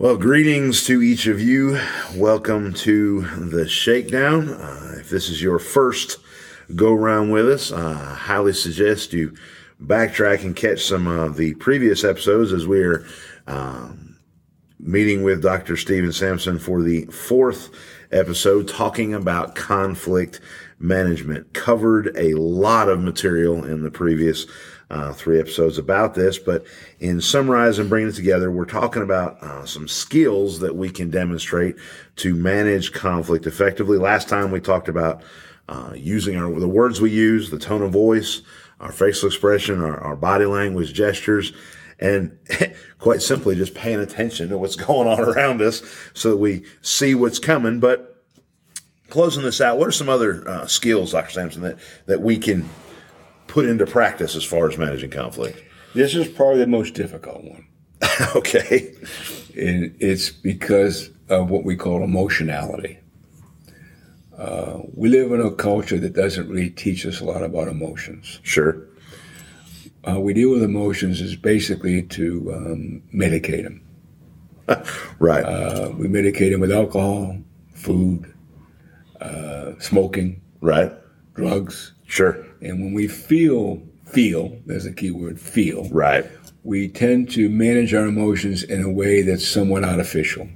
Well, 0.00 0.16
greetings 0.16 0.86
to 0.86 1.02
each 1.02 1.26
of 1.26 1.42
you. 1.42 1.78
Welcome 2.16 2.72
to 2.72 3.20
the 3.36 3.68
Shakedown. 3.68 4.48
Uh, 4.48 4.94
if 4.98 5.10
this 5.10 5.28
is 5.28 5.42
your 5.42 5.58
first 5.58 6.16
go 6.74 6.94
round 6.94 7.30
with 7.32 7.46
us, 7.46 7.70
I 7.70 8.14
highly 8.14 8.54
suggest 8.54 9.12
you 9.12 9.34
backtrack 9.78 10.42
and 10.42 10.56
catch 10.56 10.86
some 10.86 11.06
of 11.06 11.36
the 11.36 11.52
previous 11.56 12.02
episodes 12.02 12.50
as 12.50 12.66
we're 12.66 13.04
um, 13.46 14.16
meeting 14.78 15.22
with 15.22 15.42
Dr. 15.42 15.76
Steven 15.76 16.12
Sampson 16.12 16.58
for 16.58 16.80
the 16.80 17.04
fourth 17.08 17.68
episode 18.10 18.68
talking 18.68 19.12
about 19.12 19.54
conflict 19.54 20.40
management. 20.78 21.52
Covered 21.52 22.16
a 22.16 22.32
lot 22.36 22.88
of 22.88 23.00
material 23.00 23.66
in 23.66 23.82
the 23.82 23.90
previous 23.90 24.46
uh, 24.90 25.12
three 25.12 25.38
episodes 25.38 25.78
about 25.78 26.14
this, 26.14 26.38
but 26.38 26.64
in 26.98 27.20
summarizing 27.20 27.82
and 27.82 27.90
bringing 27.90 28.08
it 28.08 28.16
together, 28.16 28.50
we're 28.50 28.64
talking 28.64 29.02
about 29.02 29.40
uh, 29.42 29.64
some 29.64 29.86
skills 29.86 30.58
that 30.60 30.74
we 30.74 30.90
can 30.90 31.10
demonstrate 31.10 31.76
to 32.16 32.34
manage 32.34 32.92
conflict 32.92 33.46
effectively. 33.46 33.98
Last 33.98 34.28
time 34.28 34.50
we 34.50 34.60
talked 34.60 34.88
about 34.88 35.22
uh, 35.68 35.92
using 35.94 36.36
our, 36.36 36.52
the 36.58 36.68
words 36.68 37.00
we 37.00 37.10
use, 37.10 37.50
the 37.50 37.58
tone 37.58 37.82
of 37.82 37.92
voice, 37.92 38.42
our 38.80 38.90
facial 38.90 39.28
expression, 39.28 39.80
our, 39.80 39.98
our 40.00 40.16
body 40.16 40.46
language, 40.46 40.92
gestures, 40.92 41.52
and 42.00 42.36
quite 42.98 43.22
simply 43.22 43.54
just 43.54 43.74
paying 43.74 44.00
attention 44.00 44.48
to 44.48 44.58
what's 44.58 44.76
going 44.76 45.06
on 45.06 45.20
around 45.20 45.62
us 45.62 45.82
so 46.14 46.30
that 46.30 46.38
we 46.38 46.64
see 46.82 47.14
what's 47.14 47.38
coming. 47.38 47.78
But 47.78 48.24
closing 49.08 49.44
this 49.44 49.60
out, 49.60 49.78
what 49.78 49.86
are 49.86 49.92
some 49.92 50.08
other 50.08 50.48
uh, 50.48 50.66
skills, 50.66 51.12
Dr. 51.12 51.30
Sampson, 51.30 51.62
that, 51.62 51.78
that 52.06 52.22
we 52.22 52.38
can 52.38 52.68
put 53.50 53.66
into 53.66 53.84
practice 53.84 54.36
as 54.36 54.44
far 54.44 54.68
as 54.68 54.78
managing 54.78 55.10
conflict? 55.10 55.62
This 55.92 56.14
is 56.14 56.28
probably 56.28 56.60
the 56.60 56.68
most 56.68 56.94
difficult 56.94 57.42
one. 57.42 57.66
okay. 58.36 58.94
And 59.56 59.94
it's 59.98 60.30
because 60.30 61.10
of 61.28 61.50
what 61.50 61.64
we 61.64 61.76
call 61.76 62.04
emotionality. 62.04 62.98
Uh, 64.38 64.78
we 64.94 65.08
live 65.08 65.32
in 65.32 65.40
a 65.40 65.50
culture 65.50 65.98
that 65.98 66.14
doesn't 66.14 66.48
really 66.48 66.70
teach 66.70 67.04
us 67.04 67.20
a 67.20 67.24
lot 67.24 67.42
about 67.42 67.66
emotions. 67.66 68.38
Sure. 68.42 68.86
Uh, 70.08 70.20
we 70.20 70.32
deal 70.32 70.50
with 70.50 70.62
emotions 70.62 71.20
is 71.20 71.36
basically 71.36 72.02
to 72.04 72.52
um, 72.54 73.02
medicate 73.12 73.64
them. 73.64 73.82
right. 75.18 75.44
Uh, 75.44 75.90
we 75.98 76.06
medicate 76.06 76.52
them 76.52 76.60
with 76.60 76.72
alcohol, 76.72 77.36
food, 77.74 78.32
uh, 79.20 79.72
smoking, 79.80 80.40
right. 80.60 80.92
drugs. 81.34 81.92
Sure. 82.10 82.44
And 82.60 82.82
when 82.82 82.92
we 82.92 83.06
feel, 83.06 83.80
feel, 84.04 84.58
there's 84.66 84.84
a 84.84 84.92
key 84.92 85.12
word, 85.12 85.40
feel. 85.40 85.88
Right. 85.90 86.28
We 86.64 86.88
tend 86.88 87.30
to 87.30 87.48
manage 87.48 87.94
our 87.94 88.04
emotions 88.04 88.64
in 88.64 88.82
a 88.82 88.90
way 88.90 89.22
that's 89.22 89.46
somewhat 89.46 89.84
artificial. 89.84 90.48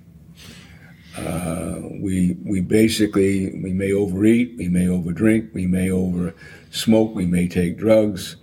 Uh, 1.17 1.77
we 2.01 2.37
we 2.45 2.61
basically 2.61 3.55
we 3.63 3.73
may 3.73 3.93
overeat, 3.93 4.57
we 4.59 4.69
may 4.69 4.87
overdrink, 4.87 5.55
we 5.55 5.65
may 5.65 5.93
over 5.93 6.35
smoke, 6.73 7.15
we 7.15 7.25
may 7.25 7.47
take 7.47 7.79
drugs, 7.79 8.35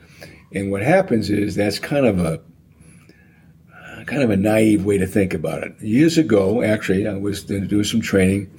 and 0.53 0.71
what 0.71 0.81
happens 0.81 1.29
is 1.29 1.53
that's 1.55 1.79
kind 1.79 2.05
of 2.05 2.17
a 2.17 2.41
kind 4.05 4.23
of 4.23 4.29
a 4.29 4.37
naive 4.37 4.85
way 4.85 4.97
to 4.97 5.05
think 5.05 5.33
about 5.33 5.63
it. 5.63 5.75
Years 5.81 6.17
ago, 6.17 6.63
actually, 6.63 7.05
I 7.05 7.17
was 7.17 7.43
doing 7.43 7.83
some 7.83 7.99
training 7.99 8.49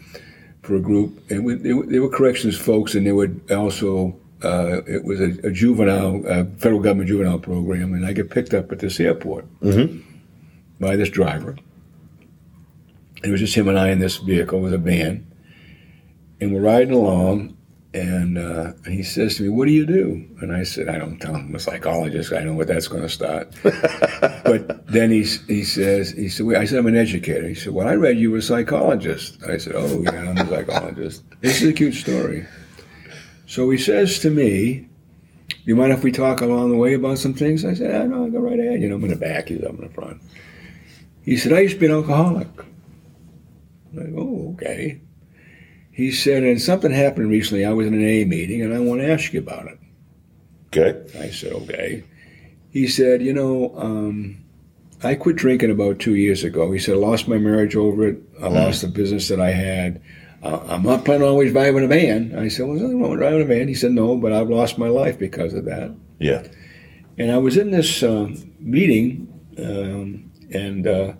for 0.60 0.76
a 0.76 0.80
group, 0.80 1.18
and 1.30 1.42
we, 1.42 1.54
they, 1.54 1.72
they 1.72 1.98
were 1.98 2.10
corrections 2.10 2.58
folks, 2.58 2.94
and 2.94 3.06
they 3.06 3.12
would 3.12 3.50
also 3.50 4.14
uh, 4.44 4.82
it 4.86 5.04
was 5.04 5.20
a, 5.20 5.46
a 5.46 5.50
juvenile, 5.50 6.22
uh, 6.26 6.44
federal 6.58 6.80
government 6.80 7.08
juvenile 7.08 7.38
program, 7.38 7.94
and 7.94 8.04
I 8.04 8.12
get 8.12 8.30
picked 8.30 8.54
up 8.54 8.72
at 8.72 8.78
this 8.78 9.00
airport 9.00 9.46
mm-hmm. 9.60 10.00
by 10.80 10.96
this 10.96 11.10
driver. 11.10 11.56
It 13.22 13.30
was 13.30 13.40
just 13.40 13.54
him 13.54 13.68
and 13.68 13.78
I 13.78 13.90
in 13.90 14.00
this 14.00 14.16
vehicle 14.16 14.60
with 14.60 14.74
a 14.74 14.78
van, 14.78 15.26
and 16.40 16.52
we're 16.52 16.60
riding 16.60 16.92
along, 16.92 17.56
and 17.94 18.38
uh, 18.38 18.72
he 18.86 19.02
says 19.02 19.36
to 19.36 19.44
me, 19.44 19.48
"What 19.48 19.66
do 19.66 19.72
you 19.72 19.86
do?" 19.86 20.26
And 20.40 20.52
I 20.52 20.64
said, 20.64 20.88
"I 20.88 20.98
don't 20.98 21.18
tell 21.18 21.34
him. 21.34 21.46
I'm 21.48 21.54
a 21.54 21.60
psychologist. 21.60 22.32
I 22.32 22.42
know 22.42 22.54
what 22.54 22.66
that's 22.66 22.88
going 22.88 23.02
to 23.02 23.08
start." 23.08 23.52
but 23.62 24.86
then 24.86 25.10
he 25.10 25.22
he 25.46 25.62
says, 25.62 26.10
he 26.10 26.28
said, 26.28 26.46
"I 26.56 26.64
said 26.64 26.78
I'm 26.78 26.86
an 26.86 26.96
educator." 26.96 27.46
He 27.46 27.54
said, 27.54 27.72
"Well, 27.74 27.86
I 27.86 27.94
read 27.94 28.18
you 28.18 28.32
were 28.32 28.38
a 28.38 28.42
psychologist." 28.42 29.42
I 29.44 29.58
said, 29.58 29.74
"Oh 29.76 30.02
yeah, 30.02 30.30
I'm 30.30 30.38
a 30.38 30.48
psychologist." 30.48 31.22
this 31.40 31.62
is 31.62 31.68
a 31.68 31.72
cute 31.72 31.94
story. 31.94 32.46
So 33.52 33.68
he 33.68 33.76
says 33.76 34.18
to 34.20 34.30
me, 34.30 34.88
you 35.64 35.76
mind 35.76 35.92
if 35.92 36.02
we 36.02 36.10
talk 36.10 36.40
along 36.40 36.70
the 36.70 36.76
way 36.78 36.94
about 36.94 37.18
some 37.18 37.34
things? 37.34 37.66
I 37.66 37.74
said, 37.74 38.00
oh, 38.00 38.06
no, 38.06 38.30
go 38.30 38.38
right 38.38 38.58
ahead. 38.58 38.80
You 38.80 38.88
know, 38.88 38.94
I'm 38.94 39.04
in 39.04 39.10
the 39.10 39.16
back, 39.16 39.48
he's 39.48 39.62
up 39.62 39.74
in 39.74 39.82
the 39.82 39.90
front. 39.90 40.22
He 41.22 41.36
said, 41.36 41.52
I 41.52 41.60
used 41.60 41.74
to 41.74 41.80
be 41.80 41.84
an 41.84 41.92
alcoholic. 41.92 42.48
I'm 43.90 43.92
like, 43.92 44.14
oh, 44.16 44.54
okay. 44.54 45.02
He 45.90 46.12
said, 46.12 46.44
and 46.44 46.62
something 46.62 46.90
happened 46.90 47.28
recently. 47.28 47.66
I 47.66 47.74
was 47.74 47.86
in 47.86 47.92
an 47.92 48.02
A 48.02 48.24
meeting, 48.24 48.62
and 48.62 48.72
I 48.72 48.80
want 48.80 49.02
to 49.02 49.12
ask 49.12 49.34
you 49.34 49.40
about 49.40 49.66
it. 49.66 49.78
Okay. 50.68 51.20
I 51.20 51.28
said, 51.28 51.52
okay. 51.52 52.04
He 52.70 52.88
said, 52.88 53.20
you 53.20 53.34
know, 53.34 53.74
um, 53.76 54.42
I 55.04 55.14
quit 55.14 55.36
drinking 55.36 55.70
about 55.70 55.98
two 55.98 56.14
years 56.14 56.42
ago. 56.42 56.72
He 56.72 56.78
said, 56.78 56.94
I 56.94 56.98
lost 57.00 57.28
my 57.28 57.36
marriage 57.36 57.76
over 57.76 58.08
it. 58.08 58.22
I 58.38 58.44
mm. 58.44 58.54
lost 58.54 58.80
the 58.80 58.88
business 58.88 59.28
that 59.28 59.42
I 59.42 59.50
had 59.50 60.00
I'm 60.42 60.82
not 60.82 61.04
planning 61.04 61.22
on 61.22 61.28
always 61.28 61.52
driving 61.52 61.84
a 61.84 61.88
van. 61.88 62.36
I 62.36 62.48
said, 62.48 62.66
well, 62.66 62.74
there's 62.74 62.82
nothing 62.82 63.00
wrong 63.00 63.10
with 63.12 63.20
driving 63.20 63.42
a 63.42 63.44
van. 63.44 63.68
He 63.68 63.74
said, 63.74 63.92
no, 63.92 64.16
but 64.16 64.32
I've 64.32 64.50
lost 64.50 64.76
my 64.76 64.88
life 64.88 65.18
because 65.18 65.54
of 65.54 65.64
that. 65.66 65.94
Yeah. 66.18 66.42
And 67.16 67.30
I 67.30 67.38
was 67.38 67.56
in 67.56 67.70
this 67.70 68.02
um, 68.02 68.52
meeting, 68.58 69.28
um, 69.58 70.32
and 70.52 70.86
uh, 70.86 71.12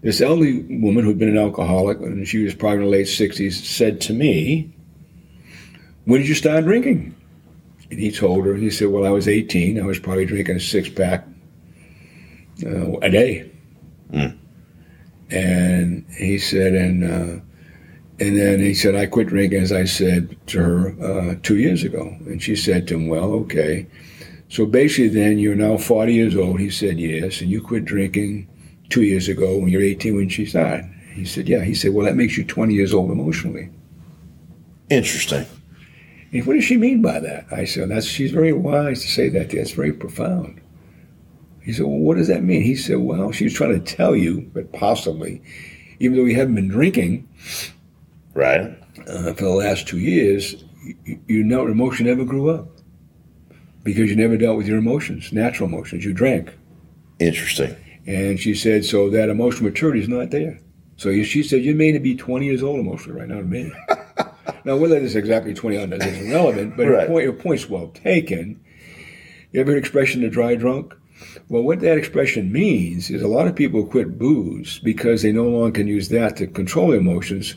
this 0.00 0.20
elderly 0.22 0.62
woman 0.80 1.04
who'd 1.04 1.18
been 1.18 1.28
an 1.28 1.38
alcoholic, 1.38 1.98
and 1.98 2.26
she 2.26 2.42
was 2.42 2.54
probably 2.54 2.78
in 2.78 2.84
the 2.84 2.90
late 2.90 3.06
60s, 3.06 3.52
said 3.52 4.00
to 4.02 4.14
me, 4.14 4.72
when 6.04 6.20
did 6.20 6.28
you 6.28 6.34
start 6.34 6.64
drinking? 6.64 7.14
And 7.90 8.00
he 8.00 8.10
told 8.10 8.46
her, 8.46 8.54
he 8.54 8.70
said, 8.70 8.88
well, 8.88 9.04
I 9.04 9.10
was 9.10 9.28
18. 9.28 9.78
I 9.78 9.84
was 9.84 9.98
probably 9.98 10.24
drinking 10.24 10.56
a 10.56 10.60
six 10.60 10.88
pack 10.88 11.26
uh, 12.64 12.98
a 13.00 13.10
day. 13.10 13.50
Mm. 14.10 14.38
And 15.30 16.06
he 16.16 16.38
said, 16.38 16.74
and 16.74 17.04
uh, 17.04 17.42
and 18.22 18.38
then 18.38 18.60
he 18.60 18.72
said, 18.72 18.94
I 18.94 19.06
quit 19.06 19.26
drinking, 19.26 19.60
as 19.60 19.72
I 19.72 19.82
said 19.82 20.36
to 20.46 20.58
her 20.62 21.04
uh, 21.04 21.34
two 21.42 21.56
years 21.58 21.82
ago. 21.82 22.16
And 22.26 22.40
she 22.40 22.54
said 22.54 22.86
to 22.86 22.94
him, 22.94 23.08
Well, 23.08 23.32
okay. 23.32 23.88
So 24.48 24.64
basically, 24.64 25.08
then 25.08 25.40
you're 25.40 25.56
now 25.56 25.76
40 25.76 26.14
years 26.14 26.36
old. 26.36 26.60
He 26.60 26.70
said, 26.70 27.00
Yes. 27.00 27.40
And 27.40 27.50
you 27.50 27.60
quit 27.60 27.84
drinking 27.84 28.48
two 28.90 29.02
years 29.02 29.28
ago 29.28 29.58
when 29.58 29.68
you're 29.68 29.82
18 29.82 30.14
when 30.14 30.28
she 30.28 30.46
died. 30.46 30.84
He 31.14 31.24
said, 31.24 31.48
Yeah. 31.48 31.64
He 31.64 31.74
said, 31.74 31.94
Well, 31.94 32.06
that 32.06 32.14
makes 32.14 32.38
you 32.38 32.44
20 32.44 32.72
years 32.72 32.94
old 32.94 33.10
emotionally. 33.10 33.70
Interesting. 34.88 35.44
And 36.32 36.46
what 36.46 36.54
does 36.54 36.64
she 36.64 36.76
mean 36.76 37.02
by 37.02 37.18
that? 37.18 37.46
I 37.50 37.64
said, 37.64 37.90
That's 37.90 38.06
she's 38.06 38.30
very 38.30 38.52
wise 38.52 39.02
to 39.02 39.08
say 39.08 39.30
that. 39.30 39.50
That's 39.50 39.72
very 39.72 39.92
profound. 39.92 40.60
He 41.60 41.72
said, 41.72 41.86
Well, 41.86 41.98
what 41.98 42.18
does 42.18 42.28
that 42.28 42.44
mean? 42.44 42.62
He 42.62 42.76
said, 42.76 42.98
Well, 42.98 43.32
she's 43.32 43.52
trying 43.52 43.82
to 43.82 43.96
tell 43.96 44.14
you, 44.14 44.48
but 44.54 44.72
possibly, 44.72 45.42
even 45.98 46.16
though 46.16 46.24
you 46.24 46.36
haven't 46.36 46.54
been 46.54 46.68
drinking, 46.68 47.28
right? 48.34 48.78
Uh, 49.06 49.32
for 49.34 49.44
the 49.44 49.50
last 49.50 49.88
two 49.88 49.98
years, 49.98 50.64
you, 50.84 51.20
you 51.26 51.44
know, 51.44 51.66
emotion 51.66 52.06
never 52.06 52.24
grew 52.24 52.50
up 52.50 52.68
because 53.82 54.10
you 54.10 54.16
never 54.16 54.36
dealt 54.36 54.56
with 54.56 54.66
your 54.66 54.78
emotions, 54.78 55.32
natural 55.32 55.68
emotions. 55.68 56.04
You 56.04 56.12
drank. 56.12 56.54
Interesting. 57.18 57.76
And 58.06 58.38
she 58.38 58.54
said, 58.54 58.84
so 58.84 59.10
that 59.10 59.28
emotional 59.28 59.64
maturity 59.64 60.00
is 60.00 60.08
not 60.08 60.30
there. 60.30 60.60
So 60.96 61.22
she 61.22 61.42
said, 61.42 61.64
you 61.64 61.74
may 61.74 61.96
be 61.98 62.14
20 62.14 62.46
years 62.46 62.62
old 62.62 62.80
emotionally 62.80 63.20
right 63.20 63.28
now 63.28 63.38
to 63.38 63.44
me. 63.44 63.72
now, 64.64 64.76
whether 64.76 64.96
it's 64.96 65.14
exactly 65.14 65.54
20 65.54 65.76
or 65.76 65.86
not 65.86 66.06
is 66.06 66.28
irrelevant, 66.28 66.76
but 66.76 66.88
right. 66.88 67.08
point, 67.08 67.24
your 67.24 67.32
point's 67.32 67.68
well 67.68 67.88
taken. 67.88 68.60
You 69.52 69.60
ever 69.60 69.72
heard 69.72 69.78
expression 69.78 70.22
the 70.22 70.28
dry 70.28 70.54
drunk? 70.54 70.94
Well, 71.48 71.62
what 71.62 71.80
that 71.80 71.98
expression 71.98 72.52
means 72.52 73.10
is 73.10 73.22
a 73.22 73.28
lot 73.28 73.46
of 73.46 73.54
people 73.54 73.84
quit 73.86 74.18
booze 74.18 74.80
because 74.80 75.22
they 75.22 75.32
no 75.32 75.44
longer 75.44 75.72
can 75.72 75.86
use 75.86 76.08
that 76.08 76.36
to 76.36 76.46
control 76.46 76.88
their 76.88 77.00
emotions 77.00 77.56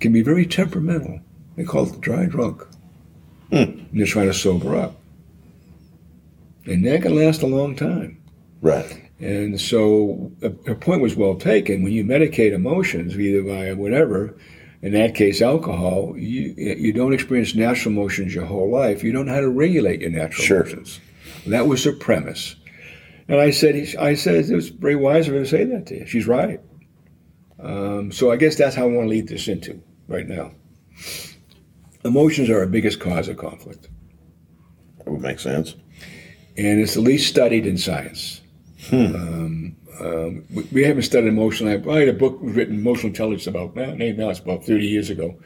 can 0.00 0.12
be 0.12 0.22
very 0.22 0.46
temperamental. 0.46 1.20
They 1.56 1.64
call 1.64 1.88
it 1.88 2.00
dry 2.00 2.26
drunk. 2.26 2.62
And 3.50 3.88
they're 3.92 4.06
trying 4.06 4.26
to 4.26 4.34
sober 4.34 4.76
up. 4.76 4.96
And 6.66 6.84
that 6.84 7.02
can 7.02 7.14
last 7.14 7.42
a 7.42 7.46
long 7.46 7.76
time. 7.76 8.20
Right. 8.60 9.02
And 9.18 9.60
so 9.60 10.32
her 10.66 10.74
point 10.74 11.00
was 11.00 11.16
well 11.16 11.36
taken. 11.36 11.82
When 11.82 11.92
you 11.92 12.04
medicate 12.04 12.52
emotions, 12.52 13.18
either 13.18 13.42
by 13.42 13.72
whatever, 13.72 14.36
in 14.82 14.92
that 14.92 15.14
case 15.14 15.40
alcohol, 15.40 16.14
you 16.16 16.54
you 16.56 16.92
don't 16.92 17.14
experience 17.14 17.54
natural 17.54 17.94
emotions 17.94 18.34
your 18.34 18.44
whole 18.44 18.70
life. 18.70 19.02
You 19.02 19.12
don't 19.12 19.26
know 19.26 19.34
how 19.34 19.40
to 19.40 19.48
regulate 19.48 20.00
your 20.00 20.10
natural 20.10 20.44
sure. 20.44 20.60
emotions. 20.62 21.00
That 21.46 21.66
was 21.66 21.84
her 21.84 21.92
premise. 21.92 22.56
And 23.28 23.40
I 23.40 23.50
said, 23.50 23.74
I 23.98 24.14
said 24.14 24.34
it 24.34 24.54
was 24.54 24.68
very 24.68 24.96
wise 24.96 25.28
of 25.28 25.34
her 25.34 25.40
to 25.40 25.46
say 25.46 25.64
that 25.64 25.86
to 25.86 25.98
you. 25.98 26.06
She's 26.06 26.26
right. 26.26 26.60
Um, 27.58 28.12
so 28.12 28.30
I 28.30 28.36
guess 28.36 28.56
that's 28.56 28.76
how 28.76 28.84
I 28.84 28.86
want 28.86 29.06
to 29.06 29.10
lead 29.10 29.28
this 29.28 29.48
into 29.48 29.82
right 30.08 30.26
now. 30.26 30.52
Emotions 32.04 32.48
are 32.50 32.60
our 32.60 32.66
biggest 32.66 33.00
cause 33.00 33.28
of 33.28 33.36
conflict. 33.36 33.88
That 34.98 35.10
would 35.10 35.22
make 35.22 35.40
sense. 35.40 35.74
And 36.56 36.80
it's 36.80 36.94
the 36.94 37.00
least 37.00 37.28
studied 37.28 37.66
in 37.66 37.78
science. 37.78 38.40
Hmm. 38.88 39.14
Um, 39.14 39.76
Um, 40.00 40.44
we, 40.52 40.62
we 40.72 40.84
haven't 40.84 41.04
studied 41.04 41.28
emotion. 41.28 41.68
I, 41.68 41.98
had 41.98 42.08
a 42.08 42.12
book 42.12 42.38
written, 42.40 42.74
Emotional 42.74 43.08
Intelligence, 43.08 43.46
about 43.46 43.74
now, 43.74 43.94
now 43.94 44.30
it's 44.30 44.40
about 44.40 44.64
30 44.64 44.86
years 44.86 45.10
ago. 45.10 45.38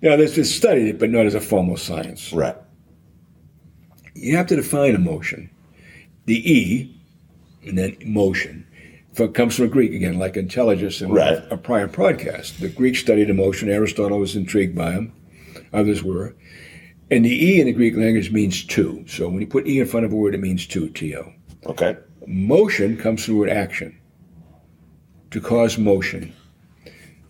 Now, 0.00 0.16
there's 0.16 0.52
studied 0.52 0.88
it, 0.88 0.98
but 0.98 1.10
not 1.10 1.26
as 1.26 1.34
a 1.34 1.40
formal 1.40 1.76
science. 1.76 2.32
Right. 2.32 2.56
You 4.14 4.36
have 4.36 4.48
to 4.48 4.56
define 4.56 4.94
emotion. 4.94 5.50
The 6.26 6.52
E, 6.52 7.00
and 7.64 7.78
then 7.78 7.96
emotion, 8.00 8.66
it 9.20 9.34
comes 9.34 9.56
from 9.56 9.68
Greek 9.68 9.92
again, 9.92 10.18
like 10.18 10.36
intelligence 10.36 11.00
in 11.02 11.10
Right. 11.12 11.42
a 11.50 11.56
prior 11.56 11.88
podcast. 11.88 12.58
The 12.58 12.68
Greeks 12.68 13.00
studied 13.00 13.28
emotion. 13.30 13.68
Aristotle 13.70 14.18
was 14.18 14.34
intrigued 14.36 14.74
by 14.74 14.92
them. 14.92 15.12
Others 15.72 16.02
were. 16.02 16.34
And 17.10 17.24
the 17.24 17.46
E 17.46 17.60
in 17.60 17.66
the 17.66 17.72
Greek 17.72 17.94
language 17.94 18.32
means 18.32 18.64
two. 18.64 19.04
So 19.06 19.28
when 19.28 19.40
you 19.40 19.46
put 19.46 19.66
E 19.66 19.78
in 19.80 19.86
front 19.86 20.06
of 20.06 20.12
a 20.12 20.16
word, 20.16 20.34
it 20.34 20.40
means 20.40 20.66
two, 20.66 20.88
T-O. 20.88 21.30
Okay. 21.66 21.96
Motion 22.26 22.96
comes 22.96 23.24
from 23.24 23.34
the 23.34 23.40
word 23.40 23.50
action. 23.50 23.98
To 25.32 25.40
cause 25.40 25.76
motion. 25.76 26.32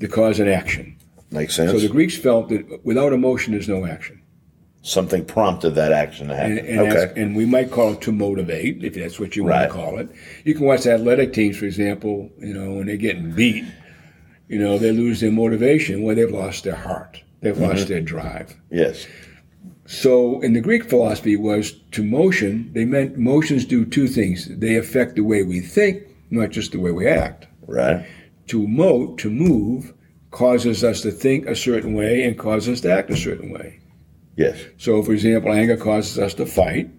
To 0.00 0.06
cause 0.08 0.38
an 0.38 0.48
action. 0.48 0.96
Makes 1.32 1.56
sense. 1.56 1.72
So 1.72 1.78
the 1.80 1.88
Greeks 1.88 2.16
felt 2.16 2.48
that 2.50 2.84
without 2.84 3.12
emotion, 3.12 3.52
there's 3.52 3.68
no 3.68 3.84
action. 3.84 4.21
Something 4.84 5.24
prompted 5.24 5.70
that 5.76 5.92
action 5.92 6.26
to 6.28 6.34
happen. 6.36 6.58
And, 6.58 6.68
and, 6.68 6.92
okay. 6.92 7.12
and 7.20 7.36
we 7.36 7.46
might 7.46 7.70
call 7.70 7.92
it 7.92 8.00
to 8.02 8.12
motivate, 8.12 8.82
if 8.82 8.94
that's 8.94 9.20
what 9.20 9.36
you 9.36 9.44
want 9.44 9.54
Right. 9.54 9.66
to 9.68 9.72
call 9.72 9.98
it. 9.98 10.08
You 10.44 10.54
can 10.54 10.66
watch 10.66 10.86
athletic 10.86 11.32
teams, 11.32 11.56
for 11.56 11.66
example, 11.66 12.30
you 12.40 12.52
know, 12.52 12.72
when 12.74 12.86
they're 12.88 12.96
getting 12.96 13.30
beat, 13.30 13.64
you 14.48 14.58
know, 14.58 14.78
they 14.78 14.90
lose 14.90 15.20
their 15.20 15.30
motivation 15.30 16.02
where 16.02 16.16
they've 16.16 16.30
lost 16.30 16.64
their 16.64 16.74
heart. 16.74 17.22
They've 17.40 17.54
Mm-hmm. 17.54 17.64
lost 17.64 17.88
their 17.88 18.00
drive. 18.00 18.56
yes. 18.70 19.06
So 19.84 20.40
in 20.40 20.52
the 20.52 20.60
Greek 20.60 20.88
philosophy 20.88 21.36
was 21.36 21.72
to 21.90 22.02
motion, 22.04 22.70
they 22.72 22.84
meant 22.84 23.18
motions 23.18 23.64
do 23.64 23.84
two 23.84 24.06
things. 24.08 24.46
They 24.48 24.76
affect 24.76 25.16
the 25.16 25.22
way 25.22 25.42
we 25.42 25.60
think, 25.60 26.04
not 26.30 26.50
just 26.50 26.72
the 26.72 26.78
way 26.78 26.92
we 26.92 27.06
act. 27.08 27.46
Right. 27.66 28.06
To 28.48 28.66
mo 28.66 29.14
to 29.16 29.28
move 29.30 29.92
causes 30.30 30.82
us 30.84 31.02
to 31.02 31.10
think 31.10 31.46
a 31.46 31.54
certain 31.56 31.94
way 31.94 32.22
and 32.24 32.38
causes 32.38 32.68
us 32.74 32.80
to 32.82 32.92
act 32.92 33.10
a 33.10 33.16
certain 33.16 33.50
way. 33.50 33.80
Yes. 34.36 34.58
So, 34.78 35.02
for 35.02 35.12
example, 35.12 35.52
anger 35.52 35.76
causes 35.76 36.18
us 36.18 36.34
to 36.34 36.46
fight. 36.46 36.90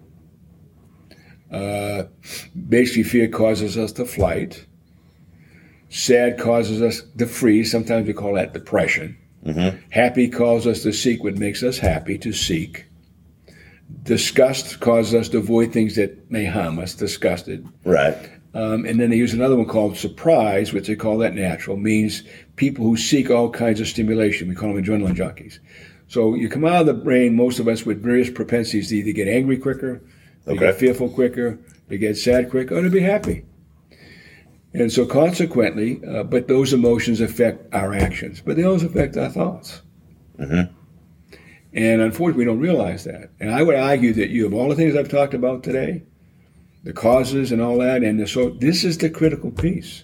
Uh, 1.51 2.03
basically, 2.67 3.03
fear 3.03 3.27
causes 3.27 3.77
us 3.77 3.91
to 3.93 4.05
flight. 4.05 4.65
Sad 5.89 6.39
causes 6.39 6.81
us 6.81 7.01
to 7.17 7.27
freeze. 7.27 7.71
Sometimes 7.71 8.07
we 8.07 8.13
call 8.13 8.33
that 8.33 8.53
depression. 8.53 9.17
Happy 9.89 10.29
causes 10.29 10.77
us 10.77 10.83
to 10.83 10.93
seek 10.93 11.23
what 11.23 11.37
makes 11.37 11.63
us 11.63 11.77
happy, 11.77 12.17
to 12.17 12.31
seek. 12.31 12.85
Disgust 14.03 14.79
causes 14.79 15.13
us 15.13 15.29
to 15.29 15.37
avoid 15.37 15.71
things 15.71 15.95
that 15.97 16.31
may 16.31 16.45
harm 16.45 16.79
us, 16.79 16.95
disgusted. 16.95 17.67
Right. 17.83 18.17
Um, 18.55 18.85
and 18.85 18.99
then 18.99 19.09
they 19.09 19.17
use 19.17 19.33
another 19.33 19.55
one 19.55 19.67
called 19.67 19.97
surprise, 19.97 20.73
which 20.73 20.87
they 20.87 20.95
call 20.95 21.17
that 21.19 21.33
natural, 21.33 21.77
means 21.77 22.23
people 22.55 22.85
who 22.85 22.95
seek 22.95 23.29
all 23.29 23.49
kinds 23.49 23.81
of 23.81 23.87
stimulation. 23.87 24.47
We 24.47 24.55
call 24.55 24.73
them 24.73 24.83
adrenaline 24.83 25.15
junkies. 25.15 25.59
So 26.07 26.35
you 26.35 26.49
come 26.49 26.65
out 26.65 26.81
of 26.81 26.85
the 26.87 26.93
brain, 26.93 27.35
most 27.35 27.59
of 27.59 27.67
us 27.67 27.85
with 27.85 28.03
various 28.03 28.29
propensities 28.29 28.89
to 28.89 28.97
either 28.97 29.11
get 29.11 29.27
angry 29.27 29.57
quicker, 29.57 30.01
to 30.45 30.55
get 30.55 30.75
fearful 30.75 31.09
quicker, 31.09 31.59
to 31.89 31.97
get 31.97 32.17
sad 32.17 32.49
quicker, 32.49 32.77
or 32.77 32.81
to 32.81 32.89
be 32.89 32.99
happy. 32.99 33.45
And 34.73 34.91
so 34.91 35.05
consequently, 35.05 36.01
uh, 36.05 36.23
but 36.23 36.47
those 36.47 36.73
emotions 36.73 37.21
affect 37.21 37.73
our 37.73 37.93
actions, 37.93 38.41
but 38.41 38.55
they 38.57 38.63
also 38.63 38.87
affect 38.87 39.15
our 39.17 39.29
thoughts. 39.29 39.81
And 41.73 42.01
unfortunately, 42.01 42.45
we 42.45 42.51
don't 42.51 42.59
realize 42.59 43.03
that. 43.05 43.31
And 43.39 43.51
I 43.51 43.63
would 43.63 43.75
argue 43.75 44.13
that 44.13 44.29
you, 44.29 44.45
of 44.45 44.53
all 44.53 44.69
the 44.69 44.75
things 44.75 44.95
I've 44.95 45.09
talked 45.09 45.33
about 45.33 45.63
today, 45.63 46.03
the 46.83 46.93
causes 46.93 47.51
and 47.51 47.61
all 47.61 47.77
that, 47.79 48.03
and 48.03 48.19
the, 48.19 48.27
so 48.27 48.49
this 48.49 48.83
is 48.83 48.97
the 48.97 49.09
critical 49.09 49.51
piece. 49.51 50.03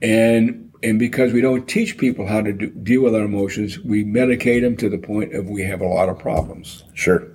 And 0.00 0.71
and 0.82 0.98
because 0.98 1.32
we 1.32 1.40
don't 1.40 1.68
teach 1.68 1.98
people 1.98 2.26
how 2.26 2.40
to 2.40 2.52
do, 2.52 2.70
deal 2.70 3.02
with 3.02 3.14
our 3.14 3.22
emotions, 3.24 3.78
we 3.80 4.04
medicate 4.04 4.62
them 4.62 4.76
to 4.78 4.88
the 4.88 4.98
point 4.98 5.34
of 5.34 5.46
we 5.48 5.62
have 5.62 5.80
a 5.80 5.86
lot 5.86 6.08
of 6.08 6.18
problems. 6.18 6.84
Sure. 6.94 7.28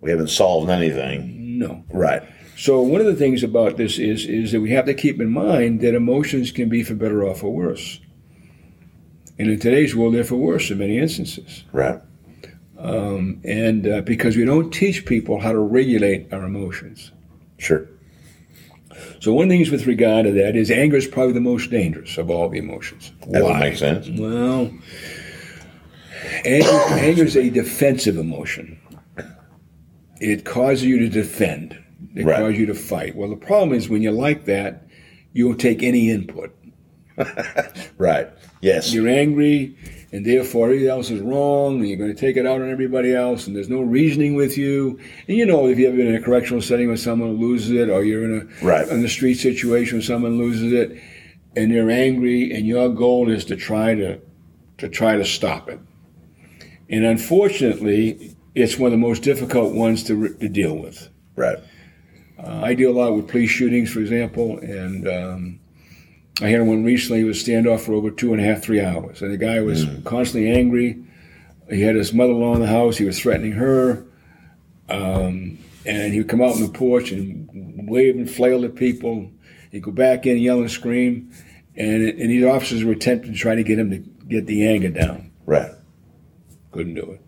We 0.00 0.10
haven't 0.10 0.28
solved 0.28 0.70
anything. 0.70 1.58
No. 1.58 1.84
Right. 1.92 2.22
So 2.56 2.80
one 2.80 3.00
of 3.00 3.06
the 3.06 3.16
things 3.16 3.42
about 3.42 3.76
this 3.76 3.98
is 3.98 4.26
is 4.26 4.52
that 4.52 4.60
we 4.60 4.70
have 4.70 4.86
to 4.86 4.94
keep 4.94 5.20
in 5.20 5.30
mind 5.30 5.80
that 5.82 5.94
emotions 5.94 6.50
can 6.50 6.68
be 6.68 6.82
for 6.82 6.94
better 6.94 7.22
or 7.22 7.34
for 7.34 7.52
worse. 7.52 8.00
And 9.38 9.50
in 9.50 9.60
today's 9.60 9.94
world, 9.94 10.14
they're 10.14 10.24
for 10.24 10.36
worse 10.36 10.70
in 10.70 10.78
many 10.78 10.98
instances. 10.98 11.64
Right. 11.72 12.00
And 13.44 13.86
uh, 13.86 14.00
because 14.02 14.36
we 14.36 14.44
don't 14.44 14.72
teach 14.72 15.06
people 15.06 15.40
how 15.40 15.52
to 15.52 15.58
regulate 15.58 16.32
our 16.32 16.44
emotions. 16.44 17.12
Sure. 17.58 17.88
So 19.20 19.32
one 19.34 19.48
the 19.48 19.56
things 19.56 19.70
with 19.70 19.86
regard 19.86 20.26
to 20.26 20.32
that 20.32 20.56
is 20.56 20.70
anger 20.70 20.96
is 20.96 21.06
probably 21.06 21.32
the 21.34 21.40
most 21.40 21.70
dangerous 21.70 22.18
of 22.18 22.30
all 22.30 22.48
the 22.48 22.58
emotions. 22.58 23.12
That 23.28 23.44
Why? 23.44 23.58
make 23.60 23.76
sense. 23.76 24.08
Well, 24.18 24.70
anger, 26.44 26.68
anger 26.94 27.24
is 27.24 27.36
a 27.36 27.50
defensive 27.50 28.16
emotion. 28.16 28.78
It 30.20 30.44
causes 30.44 30.84
you 30.84 30.98
to 31.00 31.08
defend. 31.08 31.78
It 32.14 32.24
Right. 32.24 32.36
causes 32.38 32.58
you 32.58 32.66
to 32.66 32.74
fight. 32.74 33.14
Well, 33.16 33.30
the 33.30 33.36
problem 33.36 33.72
is 33.72 33.88
when 33.88 34.02
you're 34.02 34.12
like 34.12 34.44
that, 34.46 34.86
you 35.32 35.46
don't 35.48 35.60
take 35.60 35.82
any 35.82 36.10
input. 36.10 36.54
Right. 37.98 38.28
Yes. 38.60 38.92
You're 38.94 39.08
angry, 39.08 39.76
and 40.12 40.24
therefore 40.24 40.66
everything 40.66 40.88
else 40.88 41.10
is 41.10 41.20
wrong, 41.20 41.78
and 41.80 41.88
you're 41.88 41.98
going 41.98 42.14
to 42.14 42.20
take 42.20 42.36
it 42.36 42.46
out 42.46 42.60
on 42.62 42.70
everybody 42.70 43.14
else, 43.14 43.46
and 43.46 43.54
there's 43.54 43.68
no 43.68 43.80
reasoning 43.82 44.34
with 44.34 44.56
you. 44.56 44.98
And 45.26 45.36
you 45.36 45.44
know, 45.46 45.66
if 45.68 45.78
you've 45.78 45.88
ever 45.88 45.96
been 45.98 46.08
in 46.08 46.14
a 46.14 46.22
correctional 46.22 46.62
setting 46.62 46.88
where 46.88 46.96
someone 46.96 47.36
loses 47.38 47.70
it, 47.72 47.90
or 47.90 48.02
you're 48.04 48.24
in 48.24 48.40
a 48.40 48.64
Right. 48.64 48.88
in 48.88 49.02
the 49.02 49.08
street 49.08 49.34
situation 49.34 49.98
where 49.98 50.02
someone 50.02 50.38
loses 50.38 50.72
it, 50.72 50.98
and 51.56 51.70
you're 51.72 51.90
angry, 51.90 52.52
and 52.52 52.66
your 52.66 52.88
goal 52.88 53.28
is 53.30 53.44
to 53.46 53.56
try 53.56 53.94
to 53.94 54.18
to 54.78 54.88
try 54.88 55.16
to 55.16 55.24
stop 55.24 55.68
it. 55.68 55.80
And 56.88 57.04
unfortunately, 57.04 58.34
it's 58.54 58.78
one 58.78 58.86
of 58.86 58.92
the 58.92 59.06
most 59.06 59.22
difficult 59.22 59.74
ones 59.74 60.04
to, 60.04 60.34
to 60.34 60.48
deal 60.48 60.76
with. 60.76 61.08
right. 61.36 61.58
Uh, 62.38 62.60
I 62.62 62.74
deal 62.74 62.92
a 62.92 62.98
lot 62.98 63.16
with 63.16 63.26
police 63.26 63.50
shootings, 63.50 63.90
for 63.90 63.98
example, 63.98 64.58
and 64.60 65.08
um, 65.08 65.60
I 66.40 66.48
had 66.48 66.62
one 66.62 66.84
recently. 66.84 67.20
It 67.20 67.24
was 67.24 67.42
standoff 67.42 67.80
for 67.80 67.94
over 67.94 68.10
two 68.10 68.32
and 68.32 68.40
a 68.40 68.44
half, 68.44 68.62
three 68.62 68.80
hours, 68.80 69.22
and 69.22 69.32
the 69.32 69.36
guy 69.36 69.60
was 69.60 69.86
constantly 70.04 70.50
angry. 70.50 71.04
He 71.68 71.82
had 71.82 71.96
his 71.96 72.12
mother-in-law 72.12 72.54
in 72.54 72.60
the 72.60 72.66
house. 72.68 72.96
He 72.96 73.04
was 73.04 73.20
threatening 73.20 73.52
her, 73.52 74.06
um, 74.88 75.58
and 75.84 76.12
he 76.12 76.18
would 76.18 76.28
come 76.28 76.40
out 76.40 76.54
on 76.54 76.62
the 76.62 76.68
porch 76.68 77.10
and 77.10 77.48
wave 77.88 78.16
and 78.16 78.30
flail 78.30 78.64
at 78.64 78.76
people. 78.76 79.30
He'd 79.70 79.82
go 79.82 79.90
back 79.90 80.26
in, 80.26 80.38
yell 80.38 80.60
and 80.60 80.70
scream, 80.70 81.32
and 81.76 82.02
and 82.02 82.30
these 82.30 82.44
officers 82.44 82.84
were 82.84 82.92
attempting 82.92 83.32
to 83.32 83.38
try 83.38 83.54
to 83.54 83.64
get 83.64 83.78
him 83.78 83.90
to 83.90 83.98
get 83.98 84.46
the 84.46 84.66
anger 84.66 84.90
down. 84.90 85.32
Right. 85.44 85.72
Couldn't 86.70 86.94
do 86.94 87.18
it. 87.18 87.20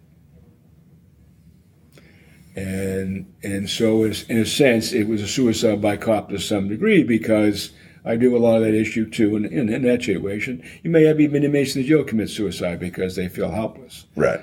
And 2.56 3.32
and 3.42 3.68
so, 3.68 4.04
it's, 4.04 4.22
in 4.24 4.38
a 4.38 4.46
sense, 4.46 4.92
it 4.92 5.08
was 5.08 5.22
a 5.22 5.28
suicide 5.28 5.82
by 5.82 5.96
cop 5.96 6.28
to 6.30 6.38
some 6.38 6.68
degree 6.68 7.02
because 7.02 7.72
I 8.04 8.16
do 8.16 8.36
a 8.36 8.38
lot 8.38 8.56
of 8.56 8.62
that 8.62 8.74
issue 8.74 9.08
too. 9.10 9.36
And 9.36 9.46
in, 9.46 9.68
in 9.68 9.82
that 9.82 10.02
situation, 10.02 10.62
you 10.82 10.90
may 10.90 11.04
have 11.04 11.20
even 11.20 11.44
inmates 11.44 11.76
in 11.76 11.82
the 11.82 11.88
jail 11.88 12.02
commit 12.04 12.30
suicide 12.30 12.80
because 12.80 13.16
they 13.16 13.28
feel 13.28 13.50
helpless. 13.50 14.06
Right. 14.16 14.40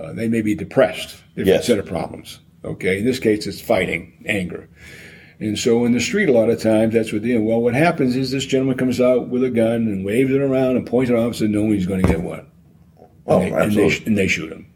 Uh, 0.00 0.12
they 0.12 0.28
may 0.28 0.42
be 0.42 0.54
depressed. 0.54 1.16
Different 1.36 1.46
Yes. 1.48 1.66
set 1.66 1.78
of 1.78 1.86
problems. 1.86 2.40
Okay, 2.64 2.98
in 2.98 3.04
this 3.04 3.18
case, 3.20 3.46
it's 3.46 3.60
fighting, 3.60 4.12
anger. 4.26 4.68
And 5.38 5.58
so 5.58 5.84
in 5.84 5.92
the 5.92 6.00
street, 6.00 6.28
a 6.28 6.32
lot 6.32 6.50
of 6.50 6.60
times, 6.60 6.94
that's 6.94 7.12
what 7.12 7.22
they 7.22 7.28
do. 7.28 7.42
Well, 7.42 7.60
what 7.60 7.74
happens 7.74 8.16
is 8.16 8.30
this 8.30 8.44
gentleman 8.46 8.76
comes 8.78 9.00
out 9.00 9.28
with 9.28 9.44
a 9.44 9.50
gun 9.50 9.86
and 9.86 10.04
waves 10.04 10.32
it 10.32 10.40
around 10.40 10.76
and 10.76 10.86
points 10.86 11.10
it 11.10 11.14
off 11.16 11.40
and 11.40 11.52
knowing 11.52 11.72
he's 11.74 11.86
going 11.86 12.02
to 12.02 12.08
get 12.08 12.22
what 12.22 12.48
Oh, 13.26 13.40
and 13.40 13.42
they, 13.42 13.46
and 13.46 13.54
they, 13.54 13.64
absolutely. 13.64 13.90
sh- 13.90 14.06
and 14.06 14.18
they 14.18 14.28
shoot 14.28 14.50
him. 14.52 14.66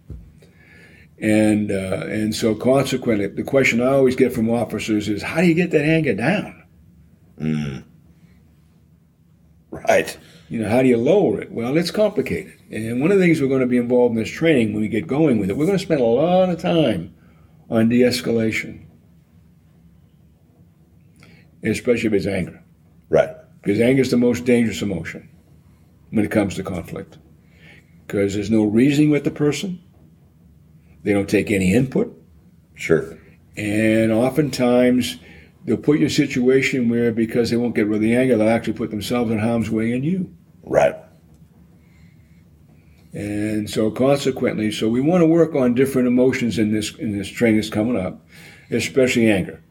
And 1.19 1.71
uh, 1.71 2.07
and 2.09 2.35
so 2.35 2.55
consequently, 2.55 3.27
the 3.27 3.43
question 3.43 3.81
I 3.83 3.89
always 3.89 4.17
get 4.17 4.33
from 4.33 4.49
officers 4.51 5.09
is, 5.09 5.23
how 5.23 5.41
do 5.41 5.47
you 5.47 5.55
get 5.55 5.71
that 5.73 5.85
anger 5.85 6.15
down? 6.15 6.63
Right. 9.89 10.17
You 10.49 10.61
know, 10.63 10.69
how 10.69 10.83
do 10.83 10.89
you 10.89 10.97
lower 10.97 11.41
it? 11.41 11.53
Well, 11.53 11.77
it's 11.77 11.91
complicated. 11.93 12.55
And 12.73 13.01
one 13.01 13.13
of 13.13 13.19
the 13.19 13.25
things 13.25 13.41
we're 13.41 13.49
going 13.49 13.61
to 13.61 13.67
be 13.67 13.77
involved 13.77 14.17
in 14.17 14.19
this 14.23 14.31
training 14.31 14.73
when 14.73 14.83
we 14.83 14.89
get 14.89 15.07
going 15.07 15.39
with 15.39 15.49
it, 15.51 15.57
we're 15.57 15.67
going 15.67 15.79
to 15.79 15.85
spend 15.85 16.01
a 16.01 16.05
lot 16.05 16.49
of 16.51 16.61
time 16.61 17.15
on 17.71 17.89
de-escalation, 17.89 18.85
especially 21.63 22.09
if 22.09 22.13
it's 22.13 22.27
anger, 22.27 22.63
Right. 23.09 23.31
because 23.63 23.81
anger 23.81 24.03
is 24.03 24.11
the 24.11 24.17
most 24.17 24.45
dangerous 24.45 24.83
emotion 24.83 25.29
when 26.11 26.25
it 26.25 26.31
comes 26.33 26.57
to 26.57 26.63
conflict, 26.65 27.19
because 28.07 28.35
there's 28.35 28.51
no 28.51 28.65
reasoning 28.65 29.11
with 29.11 29.23
the 29.25 29.31
person. 29.31 29.81
They 31.05 31.13
don't 31.13 31.29
take 31.29 31.51
any 31.51 31.73
input. 31.75 32.17
Sure. 32.75 33.17
And 33.57 34.11
oftentimes 34.11 35.19
they'll 35.71 35.79
put 35.79 35.99
you 35.99 36.07
in 36.07 36.07
a 36.09 36.11
situation 36.11 36.89
where 36.89 37.13
because 37.13 37.49
they 37.49 37.57
won't 37.57 37.77
get 37.77 37.87
rid 37.87 37.95
of 37.95 38.01
the 38.03 38.17
anger, 38.17 38.37
they'll 38.37 38.49
actually 38.49 38.73
put 38.73 38.91
themselves 38.91 39.31
in 39.31 39.39
harm's 39.39 39.71
way 39.71 39.93
and 39.93 40.05
you. 40.05 40.35
Right. 40.65 40.97
And 43.13 43.71
so 43.71 43.89
consequently, 43.93 44.73
so 44.73 44.89
we 44.89 45.01
want 45.01 45.23
to 45.23 45.27
work 45.27 45.55
on 45.55 45.75
different 45.75 46.09
emotions 46.09 46.59
in 46.59 46.73
this 46.73 46.93
in 46.97 47.17
this 47.17 47.29
training 47.29 47.61
that's 47.61 47.71
coming 47.71 47.97
up, 47.97 48.27
especially 48.73 49.31
anger. 49.31 49.63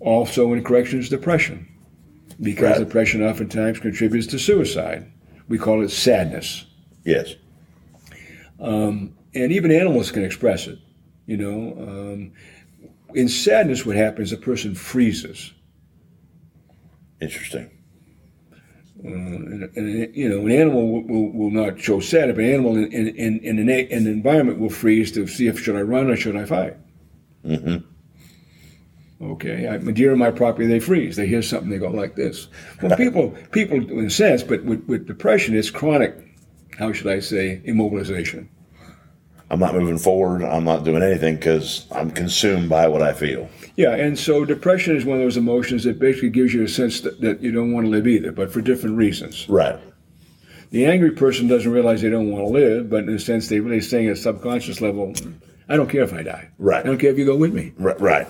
Also, 0.00 0.52
in 0.52 0.62
corrections, 0.62 1.08
depression, 1.08 1.66
because 2.42 2.76
Right. 2.76 2.86
depression 2.86 3.22
oftentimes 3.22 3.80
contributes 3.80 4.26
to 4.28 4.38
suicide. 4.38 5.06
We 5.48 5.56
call 5.56 5.82
it 5.82 5.90
sadness. 5.90 6.66
Yes. 7.02 7.34
Um, 8.60 9.14
and 9.34 9.52
even 9.52 9.70
animals 9.70 10.10
can 10.10 10.22
express 10.22 10.66
it. 10.66 10.78
You 11.24 11.38
know, 11.38 11.76
um, 11.78 12.32
in 13.14 13.28
sadness, 13.28 13.86
what 13.86 13.96
happens? 13.96 14.32
A 14.32 14.36
person 14.36 14.74
freezes. 14.74 15.52
Interesting. 17.20 17.70
Uh, 19.04 19.08
and, 19.08 19.76
and, 19.76 20.16
you 20.16 20.28
know, 20.28 20.44
an 20.44 20.50
animal 20.50 20.88
will, 20.88 21.02
will, 21.02 21.32
will 21.32 21.50
not 21.50 21.80
show 21.80 22.00
sadness, 22.00 22.36
but 22.36 22.44
an 22.44 22.52
animal 22.52 22.76
in, 22.76 22.92
in, 22.92 23.08
in, 23.08 23.38
in, 23.40 23.58
an, 23.58 23.68
in 23.68 23.98
an 23.98 24.06
environment 24.06 24.58
will 24.58 24.70
freeze 24.70 25.12
to 25.12 25.26
see 25.26 25.46
if 25.46 25.60
should 25.60 25.76
I 25.76 25.82
run 25.82 26.10
or 26.10 26.16
should 26.16 26.36
I 26.36 26.44
fight. 26.44 26.76
Okay, 29.20 29.66
I, 29.68 29.78
my 29.78 29.92
deer 29.92 30.12
on 30.12 30.18
my 30.18 30.30
property, 30.30 30.66
they 30.66 30.80
freeze. 30.80 31.16
They 31.16 31.26
hear 31.26 31.42
something, 31.42 31.70
they 31.70 31.78
go 31.78 31.90
like 31.90 32.14
this. 32.16 32.48
Well, 32.82 32.96
people, 32.96 33.30
people, 33.52 33.76
in 33.76 34.06
a 34.06 34.10
sense, 34.10 34.42
but 34.42 34.64
with, 34.64 34.84
with 34.86 35.06
depression, 35.06 35.56
it's 35.56 35.70
chronic. 35.70 36.16
How 36.78 36.92
should 36.92 37.08
I 37.08 37.20
say 37.20 37.60
immobilization? 37.66 38.48
I'm 39.50 39.60
not 39.60 39.74
moving 39.74 39.98
forward. 39.98 40.42
I'm 40.42 40.64
not 40.64 40.84
doing 40.84 41.02
anything 41.02 41.36
because 41.36 41.86
I'm 41.90 42.10
consumed 42.10 42.68
by 42.68 42.86
what 42.88 43.02
I 43.02 43.14
feel. 43.14 43.48
Yeah, 43.76 43.94
and 43.94 44.18
so 44.18 44.44
depression 44.44 44.96
is 44.96 45.04
one 45.04 45.18
of 45.18 45.22
those 45.22 45.36
emotions 45.36 45.84
that 45.84 45.98
basically 45.98 46.30
gives 46.30 46.52
you 46.52 46.64
a 46.64 46.68
sense 46.68 47.00
that, 47.00 47.20
that 47.20 47.40
you 47.40 47.52
don't 47.52 47.72
want 47.72 47.86
to 47.86 47.90
live 47.90 48.06
either, 48.06 48.32
but 48.32 48.52
for 48.52 48.60
different 48.60 48.96
reasons. 48.96 49.48
Right. 49.48 49.78
The 50.70 50.84
angry 50.84 51.12
person 51.12 51.48
doesn't 51.48 51.70
realize 51.70 52.02
they 52.02 52.10
don't 52.10 52.30
want 52.30 52.44
to 52.44 52.52
live, 52.52 52.90
but 52.90 53.04
in 53.04 53.10
a 53.10 53.18
sense, 53.18 53.48
they're 53.48 53.62
really 53.62 53.80
saying 53.80 54.08
at 54.08 54.12
a 54.12 54.16
subconscious 54.16 54.82
level, 54.82 55.14
I 55.68 55.76
don't 55.76 55.88
care 55.88 56.02
if 56.02 56.12
I 56.12 56.22
die. 56.22 56.50
Right. 56.58 56.80
I 56.80 56.82
don't 56.82 56.98
care 56.98 57.10
if 57.10 57.16
you 57.16 57.24
go 57.24 57.36
with 57.36 57.54
me. 57.54 57.72
Right. 57.78 57.98
Right. 57.98 58.28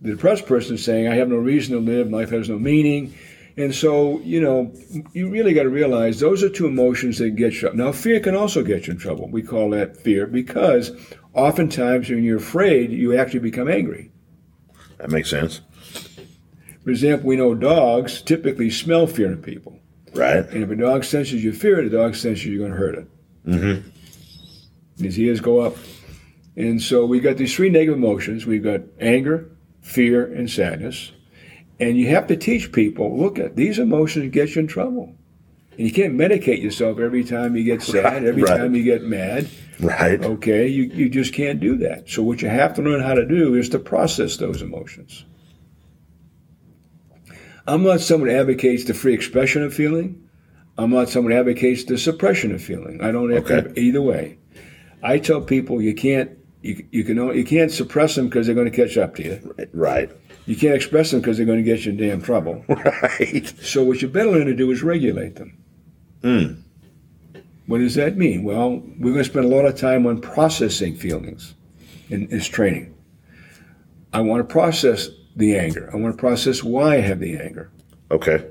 The 0.00 0.10
depressed 0.10 0.46
person 0.46 0.74
is 0.74 0.84
saying, 0.84 1.06
I 1.08 1.14
have 1.16 1.28
no 1.28 1.36
reason 1.36 1.74
to 1.74 1.80
live, 1.80 2.10
life 2.10 2.30
has 2.30 2.48
no 2.48 2.58
meaning. 2.58 3.14
And 3.58 3.74
so, 3.74 4.20
you 4.20 4.40
know, 4.40 4.72
you 5.12 5.28
really 5.28 5.52
got 5.52 5.64
to 5.64 5.68
realize 5.68 6.20
those 6.20 6.44
are 6.44 6.48
two 6.48 6.68
emotions 6.68 7.18
that 7.18 7.30
get 7.30 7.60
you. 7.60 7.66
up. 7.66 7.74
Now, 7.74 7.90
fear 7.90 8.20
can 8.20 8.36
also 8.36 8.62
get 8.62 8.86
you 8.86 8.92
in 8.92 9.00
trouble. 9.00 9.28
We 9.28 9.42
call 9.42 9.70
that 9.70 9.96
fear 9.96 10.28
because 10.28 10.92
oftentimes 11.34 12.08
when 12.08 12.22
you're 12.22 12.36
afraid, 12.36 12.92
you 12.92 13.18
actually 13.18 13.40
become 13.40 13.68
angry. 13.68 14.12
That 14.98 15.10
makes 15.10 15.28
sense. 15.28 15.60
For 16.84 16.90
example, 16.90 17.26
we 17.28 17.34
know 17.34 17.56
dogs 17.56 18.22
typically 18.22 18.70
smell 18.70 19.08
fear 19.08 19.32
in 19.32 19.42
people. 19.42 19.80
Right. 20.14 20.48
And 20.50 20.62
if 20.62 20.70
a 20.70 20.76
dog 20.76 21.02
senses 21.02 21.42
you 21.42 21.52
fear, 21.52 21.82
the 21.82 21.90
dog 21.90 22.14
senses 22.14 22.46
you're 22.46 22.58
going 22.58 22.70
to 22.70 22.78
hurt 22.78 22.94
it. 22.94 23.08
Mm-hmm. 23.44 25.02
His 25.02 25.18
ears 25.18 25.40
go 25.40 25.58
up. 25.58 25.76
And 26.54 26.80
so 26.80 27.04
we 27.04 27.18
got 27.18 27.36
these 27.36 27.56
three 27.56 27.70
negative 27.70 27.98
emotions. 27.98 28.46
We've 28.46 28.62
got 28.62 28.82
anger, 29.00 29.50
fear, 29.80 30.32
and 30.32 30.48
sadness. 30.48 31.10
And 31.80 31.96
you 31.96 32.08
have 32.08 32.26
to 32.26 32.36
teach 32.36 32.72
people, 32.72 33.16
look 33.18 33.38
at 33.38 33.54
these 33.56 33.78
emotions 33.78 34.32
get 34.32 34.54
you 34.54 34.60
in 34.62 34.66
trouble. 34.66 35.14
And 35.76 35.86
you 35.86 35.92
can't 35.92 36.14
medicate 36.14 36.60
yourself 36.60 36.98
every 36.98 37.22
time 37.22 37.54
you 37.54 37.62
get 37.62 37.82
sad, 37.82 38.04
Right, 38.04 38.24
every 38.24 38.42
right. 38.42 38.56
time 38.56 38.74
you 38.74 38.82
get 38.82 39.02
mad. 39.04 39.48
Right. 39.78 40.20
Okay, 40.20 40.66
you, 40.66 40.84
you 40.84 41.08
just 41.08 41.32
can't 41.32 41.60
do 41.60 41.76
that. 41.78 42.10
So 42.10 42.22
what 42.24 42.42
you 42.42 42.48
have 42.48 42.74
to 42.74 42.82
learn 42.82 43.00
how 43.00 43.14
to 43.14 43.24
do 43.24 43.54
is 43.54 43.68
to 43.68 43.78
process 43.78 44.36
those 44.38 44.60
emotions. 44.60 45.24
I'm 47.66 47.84
not 47.84 48.00
someone 48.00 48.30
who 48.30 48.36
advocates 48.36 48.84
the 48.84 48.94
free 48.94 49.14
expression 49.14 49.62
of 49.62 49.72
feeling. 49.72 50.28
I'm 50.78 50.90
not 50.90 51.10
someone 51.10 51.32
who 51.32 51.38
advocates 51.38 51.84
the 51.84 51.98
suppression 51.98 52.52
of 52.52 52.62
feeling. 52.62 53.00
I 53.02 53.12
don't 53.12 53.30
have 53.30 53.48
Okay. 53.50 53.80
either 53.80 54.02
way. 54.02 54.38
I 55.02 55.18
tell 55.18 55.40
people 55.40 55.80
you 55.80 55.94
can't 55.94 56.30
you, 56.60 56.84
you 56.90 57.04
can 57.04 57.20
only, 57.20 57.38
you 57.38 57.44
can't 57.44 57.70
suppress 57.70 58.16
them 58.16 58.26
because 58.26 58.46
they're 58.46 58.54
going 58.54 58.68
to 58.70 58.76
catch 58.76 58.96
up 58.98 59.14
to 59.16 59.22
you. 59.22 59.54
Right. 59.56 59.68
Right. 59.72 60.10
You 60.48 60.56
can't 60.56 60.74
express 60.74 61.10
them 61.10 61.20
because 61.20 61.36
they're 61.36 61.44
going 61.44 61.62
to 61.62 61.62
get 61.62 61.84
you 61.84 61.92
in 61.92 61.98
damn 61.98 62.22
trouble. 62.22 62.64
Right. 62.68 63.46
So 63.60 63.82
what 63.84 64.00
you're 64.00 64.10
better 64.10 64.30
learn 64.30 64.46
to 64.46 64.54
do 64.54 64.70
is 64.70 64.82
regulate 64.82 65.36
them. 65.36 65.58
Hmm. 66.22 67.40
What 67.66 67.78
does 67.78 67.94
that 67.96 68.16
mean? 68.16 68.44
Well, 68.44 68.82
we're 68.98 69.12
going 69.12 69.24
to 69.24 69.24
spend 69.24 69.44
a 69.44 69.54
lot 69.54 69.66
of 69.66 69.76
time 69.76 70.06
on 70.06 70.22
processing 70.22 70.96
feelings 70.96 71.54
in 72.08 72.28
this 72.28 72.46
training. 72.46 72.94
I 74.14 74.22
want 74.22 74.40
to 74.40 74.50
process 74.50 75.10
the 75.36 75.58
anger. 75.58 75.90
I 75.92 75.96
want 75.96 76.16
to 76.16 76.20
process 76.20 76.64
why 76.64 76.94
I 76.94 77.00
have 77.00 77.20
the 77.20 77.36
anger. 77.36 77.70
Okay. 78.10 78.42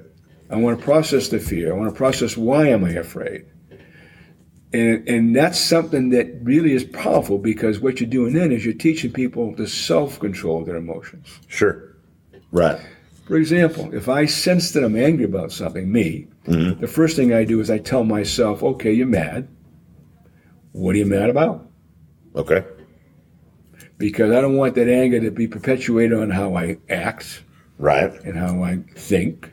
I 0.52 0.58
want 0.58 0.78
to 0.78 0.86
process 0.86 1.30
the 1.30 1.40
fear. 1.40 1.74
I 1.74 1.76
want 1.76 1.90
to 1.92 1.98
process 1.98 2.38
why 2.38 2.68
am 2.68 2.86
I 2.86 2.92
afraid. 2.92 3.48
And, 4.72 5.08
and 5.10 5.36
that's 5.36 5.60
something 5.60 6.10
that 6.10 6.28
really 6.44 6.74
is 6.74 6.84
powerful 6.84 7.40
because 7.40 7.80
what 7.80 8.00
you're 8.00 8.10
doing 8.10 8.34
then 8.34 8.52
is 8.52 8.64
you're 8.64 8.76
teaching 8.76 9.12
people 9.12 9.56
to 9.56 9.66
self 9.66 10.20
control 10.20 10.64
their 10.64 10.76
emotions. 10.76 11.40
Sure. 11.48 11.87
Right. 12.52 12.80
For 13.26 13.36
example, 13.36 13.94
if 13.94 14.08
I 14.08 14.26
sense 14.26 14.72
that 14.72 14.84
I'm 14.84 14.96
angry 14.96 15.26
about 15.26 15.52
something, 15.52 15.92
me, 15.92 16.28
mm-hmm. 16.46 16.80
the 16.80 16.88
first 16.88 17.16
thing 17.16 17.34
I 17.34 17.44
do 17.44 17.60
is 17.60 17.70
I 17.70 17.78
tell 17.78 18.04
myself, 18.04 18.64
okay, 18.64 18.94
you're 18.94 19.06
mad. 19.06 19.50
What 20.72 20.96
are 20.96 21.00
you 21.00 21.06
mad 21.06 21.30
about? 21.30 21.68
Okay. 22.36 22.64
Because 23.98 24.32
I 24.32 24.42
don't 24.42 24.56
want 24.56 24.76
that 24.76 24.88
anger 24.88 25.20
to 25.20 25.32
be 25.32 25.48
perpetuated 25.48 26.18
on 26.18 26.30
how 26.30 26.56
I 26.56 26.78
act 26.90 27.44
Right. 27.80 28.14
and 28.24 28.38
how 28.38 28.64
I 28.64 28.80
think. 28.96 29.52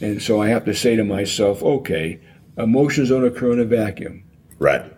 And 0.00 0.22
so 0.22 0.40
I 0.40 0.48
have 0.48 0.64
to 0.66 0.74
say 0.74 0.94
to 0.96 1.04
myself, 1.04 1.62
okay, 1.62 2.20
emotions 2.56 3.08
don't 3.08 3.26
occur 3.26 3.52
in 3.52 3.60
a 3.60 3.64
vacuum. 3.64 4.24
Right. 4.58 4.92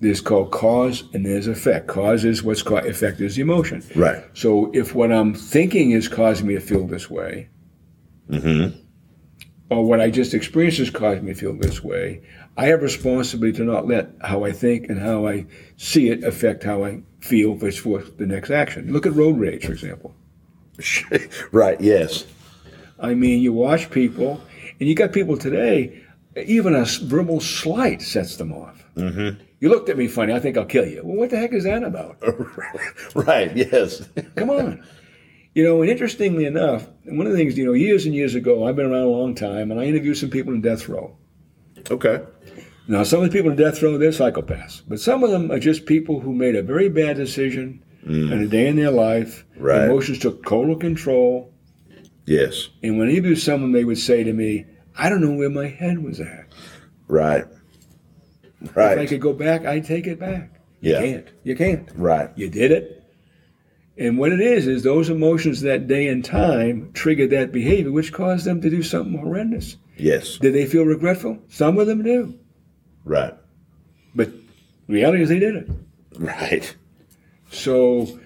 There's 0.00 0.20
called 0.20 0.52
cause 0.52 1.04
and 1.12 1.24
there's 1.24 1.46
effect. 1.46 1.86
Cause 1.86 2.24
is 2.24 2.42
what's 2.42 2.62
called, 2.62 2.86
effect 2.86 3.20
is 3.20 3.36
the 3.36 3.42
emotion. 3.42 3.82
Right. 3.94 4.24
So 4.34 4.70
if 4.72 4.94
what 4.94 5.12
I'm 5.12 5.34
thinking 5.34 5.90
is 5.92 6.08
causing 6.08 6.46
me 6.46 6.54
to 6.54 6.60
feel 6.60 6.86
this 6.86 7.10
way, 7.10 7.48
or 9.70 9.84
what 9.84 10.00
I 10.00 10.10
just 10.10 10.34
experienced 10.34 10.78
is 10.78 10.90
causing 10.90 11.24
me 11.24 11.34
to 11.34 11.38
feel 11.38 11.54
this 11.54 11.82
way, 11.82 12.22
I 12.56 12.66
have 12.66 12.82
responsibility 12.82 13.58
to 13.58 13.64
not 13.64 13.86
let 13.86 14.10
how 14.22 14.44
I 14.44 14.52
think 14.52 14.88
and 14.88 14.98
how 14.98 15.26
I 15.26 15.46
see 15.76 16.08
it 16.08 16.24
affect 16.24 16.62
how 16.62 16.84
I 16.84 17.02
feel 17.20 17.58
for 17.58 17.70
for 17.72 18.02
the 18.02 18.26
next 18.26 18.50
action. 18.50 18.92
Look 18.92 19.06
at 19.06 19.12
road 19.12 19.38
rage, 19.38 19.66
for 19.66 19.72
example. 19.72 20.14
right. 21.52 21.80
Yes. 21.80 22.26
I 22.98 23.14
mean, 23.14 23.42
you 23.42 23.52
watch 23.52 23.90
people, 23.90 24.40
and 24.80 24.88
you 24.88 24.94
got 24.94 25.12
people 25.12 25.36
today, 25.36 26.02
even 26.36 26.74
a 26.74 26.84
verbal 27.02 27.40
slight 27.40 28.00
sets 28.00 28.36
them 28.36 28.52
off. 28.52 28.84
Mm-hmm. 28.96 29.42
You 29.58 29.70
looked 29.70 29.88
at 29.88 29.96
me 29.96 30.06
funny, 30.06 30.34
I 30.34 30.40
think 30.40 30.56
I'll 30.56 30.66
kill 30.66 30.86
you. 30.86 31.00
Well, 31.02 31.16
what 31.16 31.30
the 31.30 31.38
heck 31.38 31.52
is 31.52 31.64
that 31.64 31.82
about? 31.82 32.18
right. 33.14 33.56
Yes. 33.56 34.06
Come 34.34 34.50
on. 34.50 34.84
You 35.54 35.64
know, 35.64 35.80
and 35.80 35.90
interestingly 35.90 36.44
enough, 36.44 36.86
one 37.04 37.26
of 37.26 37.32
the 37.32 37.38
things, 37.38 37.56
you 37.56 37.64
know, 37.64 37.72
years 37.72 38.04
and 38.04 38.14
years 38.14 38.34
ago, 38.34 38.66
I've 38.66 38.76
been 38.76 38.84
around 38.86 39.04
a 39.04 39.08
long 39.08 39.34
time, 39.34 39.70
and 39.70 39.80
I 39.80 39.84
interviewed 39.84 40.18
some 40.18 40.28
people 40.28 40.52
in 40.52 40.60
death 40.60 40.88
row. 40.88 41.16
okay. 41.90 42.22
Now, 42.88 43.02
some 43.02 43.22
of 43.22 43.30
the 43.30 43.36
people 43.36 43.50
in 43.50 43.56
death 43.56 43.82
row, 43.82 43.96
they're 43.96 44.10
psychopaths, 44.10 44.82
but 44.86 45.00
some 45.00 45.24
of 45.24 45.30
them 45.30 45.50
are 45.50 45.58
just 45.58 45.86
people 45.86 46.20
who 46.20 46.34
made 46.34 46.54
a 46.54 46.62
very 46.62 46.88
bad 46.88 47.16
decision 47.16 47.82
mm. 48.06 48.30
in 48.30 48.42
a 48.42 48.46
day 48.46 48.68
in 48.68 48.76
their 48.76 48.90
life. 48.90 49.44
Right. 49.56 49.84
Emotions 49.84 50.18
took 50.18 50.44
total 50.44 50.76
control. 50.76 51.52
Yes. 52.26 52.68
And 52.82 52.98
when 52.98 53.08
I 53.08 53.12
interviewed 53.12 53.38
someone, 53.38 53.72
they 53.72 53.84
would 53.84 53.98
say 53.98 54.24
to 54.24 54.32
me, 54.32 54.66
I 54.96 55.08
don't 55.08 55.20
know 55.20 55.34
where 55.34 55.50
my 55.50 55.68
head 55.68 56.02
was 56.02 56.20
at. 56.20 56.52
Right. 57.08 57.44
If 58.70 58.76
I 58.78 59.06
could 59.06 59.20
go 59.20 59.32
back, 59.32 59.64
I'd 59.64 59.84
take 59.84 60.06
it 60.06 60.18
back. 60.18 60.60
You 60.80 60.92
Yeah. 60.92 61.00
can't. 61.00 61.26
You 61.44 61.56
can't. 61.56 61.88
Right. 61.96 62.30
You 62.36 62.48
did 62.48 62.70
it. 62.72 63.02
And 63.98 64.18
what 64.18 64.32
it 64.32 64.40
is, 64.40 64.66
is 64.66 64.82
those 64.82 65.08
emotions 65.08 65.62
that 65.62 65.86
day 65.88 66.08
and 66.08 66.22
time 66.24 66.90
triggered 66.92 67.30
that 67.30 67.50
behavior, 67.50 67.90
which 67.90 68.12
caused 68.12 68.44
them 68.44 68.60
to 68.60 68.68
do 68.68 68.82
something 68.82 69.16
horrendous. 69.18 69.76
Yes. 69.96 70.36
Did 70.38 70.54
they 70.54 70.66
feel 70.66 70.84
regretful? 70.84 71.38
Some 71.48 71.78
of 71.78 71.86
them 71.86 72.02
do. 72.02 72.34
Right. 73.04 73.32
But 74.14 74.30
reality 74.86 75.22
is 75.22 75.30
they 75.30 75.38
did 75.38 75.56
it. 75.56 75.70
Right. 76.18 76.76
So 77.50 78.18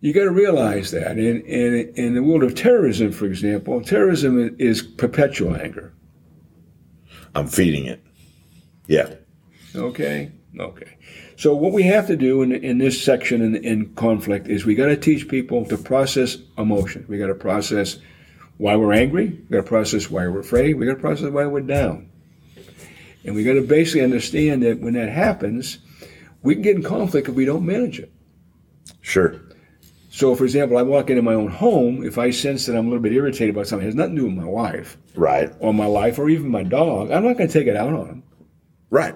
you 0.00 0.12
got 0.12 0.24
to 0.24 0.30
realize 0.30 0.90
that. 0.90 1.18
In, 1.18 1.40
in, 1.42 1.92
in 1.94 2.14
the 2.14 2.22
world 2.22 2.42
of 2.42 2.54
terrorism, 2.54 3.12
for 3.12 3.24
example, 3.24 3.80
terrorism 3.80 4.54
is 4.58 4.82
perpetual 4.82 5.56
anger. 5.56 5.94
I'm 7.34 7.46
feeding 7.46 7.86
it. 7.86 8.04
Yeah. 8.88 9.14
Okay? 9.74 10.32
Okay. 10.58 10.96
So 11.36 11.54
what 11.54 11.72
we 11.72 11.82
have 11.84 12.06
to 12.08 12.16
do 12.16 12.42
in, 12.42 12.52
in 12.52 12.78
this 12.78 13.02
section 13.02 13.40
in, 13.40 13.56
in 13.56 13.94
conflict 13.94 14.48
is 14.48 14.64
we 14.64 14.74
got 14.74 14.86
to 14.86 14.96
teach 14.96 15.28
people 15.28 15.64
to 15.66 15.78
process 15.78 16.36
emotion. 16.58 17.06
We 17.08 17.18
got 17.18 17.28
to 17.28 17.34
process 17.34 17.98
why 18.58 18.76
we're 18.76 18.92
angry. 18.92 19.28
We 19.28 19.56
got 19.56 19.62
to 19.62 19.68
process 19.68 20.10
why 20.10 20.28
we're 20.28 20.40
afraid. 20.40 20.74
We 20.74 20.86
got 20.86 20.94
to 20.94 21.00
process 21.00 21.30
why 21.30 21.46
we're 21.46 21.60
down. 21.60 22.10
And 23.24 23.34
we 23.34 23.44
got 23.44 23.54
to 23.54 23.62
basically 23.62 24.02
understand 24.02 24.62
that 24.62 24.80
when 24.80 24.94
that 24.94 25.08
happens, 25.08 25.78
we 26.42 26.54
can 26.54 26.62
get 26.62 26.76
in 26.76 26.82
conflict 26.82 27.28
if 27.28 27.34
we 27.34 27.44
don't 27.44 27.64
manage 27.64 27.98
it. 27.98 28.12
Sure. 29.00 29.40
So, 30.10 30.34
for 30.34 30.44
example, 30.44 30.76
I 30.76 30.82
walk 30.82 31.08
into 31.08 31.22
my 31.22 31.32
own 31.32 31.48
home. 31.48 32.04
If 32.04 32.18
I 32.18 32.30
sense 32.30 32.66
that 32.66 32.76
I'm 32.76 32.86
a 32.86 32.88
little 32.90 33.02
bit 33.02 33.12
irritated 33.14 33.54
about 33.54 33.66
something, 33.66 33.86
it 33.86 33.90
has 33.90 33.94
nothing 33.94 34.16
to 34.16 34.20
do 34.22 34.26
with 34.26 34.36
my 34.36 34.44
wife 34.44 34.98
Right. 35.14 35.50
or 35.60 35.72
my 35.72 35.86
life 35.86 36.18
or 36.18 36.28
even 36.28 36.50
my 36.50 36.62
dog, 36.62 37.10
I'm 37.10 37.24
not 37.24 37.38
going 37.38 37.48
to 37.48 37.52
take 37.52 37.66
it 37.66 37.76
out 37.76 37.94
on 37.94 38.06
him. 38.06 38.22
Right. 38.90 39.14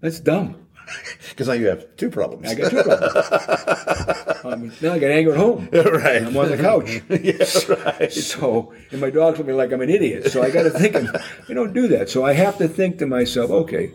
That's 0.00 0.20
dumb. 0.20 0.66
Because 1.30 1.46
now 1.46 1.54
you 1.54 1.68
have 1.68 1.96
two 1.96 2.10
problems. 2.10 2.50
I 2.50 2.54
got 2.54 2.70
two 2.70 2.82
problems. 2.82 4.44
um, 4.44 4.72
now 4.82 4.94
I 4.94 4.98
got 4.98 5.10
anger 5.10 5.32
at 5.32 5.38
home. 5.38 5.68
right. 5.72 6.22
I'm 6.22 6.36
on 6.36 6.48
the 6.48 6.56
couch. 6.56 7.00
yeah, 7.08 8.00
right. 8.00 8.12
So, 8.12 8.74
and 8.90 9.00
my 9.00 9.10
dog's 9.10 9.38
looking 9.38 9.56
like 9.56 9.72
I'm 9.72 9.80
an 9.80 9.88
idiot. 9.88 10.32
So 10.32 10.42
I 10.42 10.50
got 10.50 10.64
to 10.64 10.70
think, 10.70 10.96
I 10.96 11.54
don't 11.54 11.72
do 11.72 11.86
that. 11.88 12.10
So 12.10 12.24
I 12.24 12.32
have 12.32 12.58
to 12.58 12.66
think 12.66 12.98
to 12.98 13.06
myself, 13.06 13.50
okay, 13.50 13.92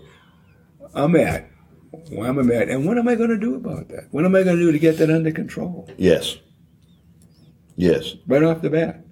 I'm 0.93 1.11
mad. 1.11 1.49
Why 2.09 2.29
am 2.29 2.39
I 2.39 2.43
mad? 2.43 2.69
And 2.69 2.85
what 2.85 2.97
am 2.97 3.07
I 3.07 3.15
going 3.15 3.29
to 3.29 3.37
do 3.37 3.55
about 3.55 3.89
that? 3.89 4.07
What 4.11 4.25
am 4.25 4.33
I 4.35 4.43
going 4.43 4.57
to 4.57 4.61
do 4.61 4.71
to 4.71 4.79
get 4.79 4.97
that 4.99 5.09
under 5.09 5.31
control? 5.31 5.89
Yes. 5.97 6.37
Yes. 7.75 8.15
Right 8.27 8.43
off 8.43 8.61
the 8.61 8.69
bat. 8.69 9.05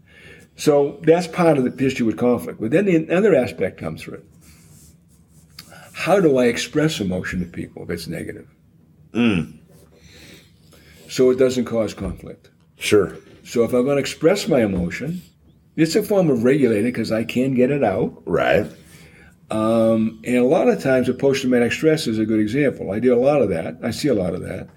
So 0.55 1.01
that's 1.03 1.27
part 1.27 1.57
of 1.57 1.65
the 1.65 1.85
issue 1.85 2.05
with 2.05 2.17
conflict. 2.17 2.61
But 2.61 2.71
then 2.71 2.85
the 2.85 3.15
other 3.15 3.35
aspect 3.35 3.79
comes 3.79 4.01
through 4.01 4.19
it. 4.19 4.25
How 6.03 6.19
do 6.19 6.37
I 6.37 6.47
express 6.47 6.99
emotion 6.99 7.39
to 7.39 7.45
people 7.45 7.83
if 7.83 7.89
it's 7.89 8.07
negative? 8.07 8.49
Mm. 9.13 9.57
So 11.07 11.29
it 11.29 11.39
doesn't 11.39 11.63
cause 11.63 11.93
conflict. 11.93 12.49
Sure. 12.75 13.15
So 13.45 13.63
if 13.63 13.71
I'm 13.71 13.85
going 13.85 13.95
to 13.95 14.01
express 14.01 14.49
my 14.49 14.63
emotion, 14.63 15.21
it's 15.77 15.95
a 15.95 16.03
form 16.03 16.29
of 16.29 16.43
regulating 16.43 16.91
because 16.91 17.13
I 17.13 17.23
can 17.23 17.53
get 17.53 17.71
it 17.71 17.85
out. 17.85 18.21
Right. 18.25 18.69
Um, 19.49 20.19
and 20.25 20.39
a 20.39 20.43
lot 20.43 20.67
of 20.67 20.83
times, 20.83 21.07
a 21.07 21.13
post-traumatic 21.13 21.71
stress 21.71 22.05
is 22.05 22.19
a 22.19 22.25
good 22.25 22.41
example. 22.41 22.91
I 22.91 22.99
do 22.99 23.17
a 23.17 23.23
lot 23.23 23.41
of 23.41 23.47
that. 23.51 23.77
I 23.81 23.91
see 23.91 24.09
a 24.09 24.13
lot 24.13 24.33
of 24.33 24.41
that. 24.41 24.67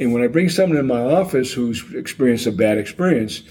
And 0.00 0.12
when 0.12 0.24
I 0.24 0.26
bring 0.26 0.48
someone 0.48 0.80
in 0.80 0.88
my 0.88 1.02
office 1.02 1.52
who's 1.52 1.84
experienced 1.94 2.48
a 2.48 2.52
bad 2.52 2.78
experience, 2.78 3.44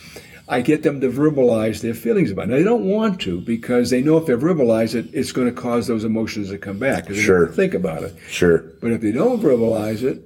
I 0.50 0.62
get 0.62 0.82
them 0.84 1.02
to 1.02 1.10
verbalize 1.10 1.82
their 1.82 1.94
feelings 1.94 2.32
about 2.32 2.46
it. 2.46 2.52
Now, 2.52 2.56
they 2.58 2.64
don't 2.64 2.86
want 2.86 3.20
to 3.22 3.42
because 3.42 3.90
they 3.90 4.02
know 4.02 4.18
if 4.18 4.28
they 4.28 4.34
verbalize 4.34 4.96
it, 4.96 5.08
it's 5.12 5.34
going 5.34 5.48
to 5.48 5.54
cause 5.54 5.88
those 5.88 6.06
emotions 6.06 6.50
to 6.50 6.58
come 6.58 6.80
back. 6.80 7.08
'cause 7.08 7.18
they 7.18 7.22
Sure. 7.24 7.46
don't 7.46 7.56
Think 7.56 7.74
about 7.74 8.04
it. 8.04 8.16
Sure. 8.30 8.60
But 8.82 8.92
if 8.94 9.02
they 9.02 9.12
don't 9.12 9.42
verbalize 9.42 10.04
it 10.04 10.22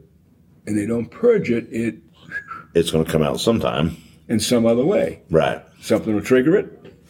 and 0.68 0.78
they 0.78 0.86
don't 0.86 1.10
purge 1.10 1.50
it, 1.50 1.68
it 1.72 1.96
It's 2.76 2.92
going 2.92 3.04
to 3.04 3.12
come 3.12 3.24
out 3.24 3.40
sometime. 3.40 3.98
in 4.30 4.40
some 4.40 4.66
other 4.66 4.86
way, 4.86 5.22
Right. 5.32 5.60
something 5.82 6.14
will 6.14 6.22
trigger 6.22 6.56
it. 6.56 6.68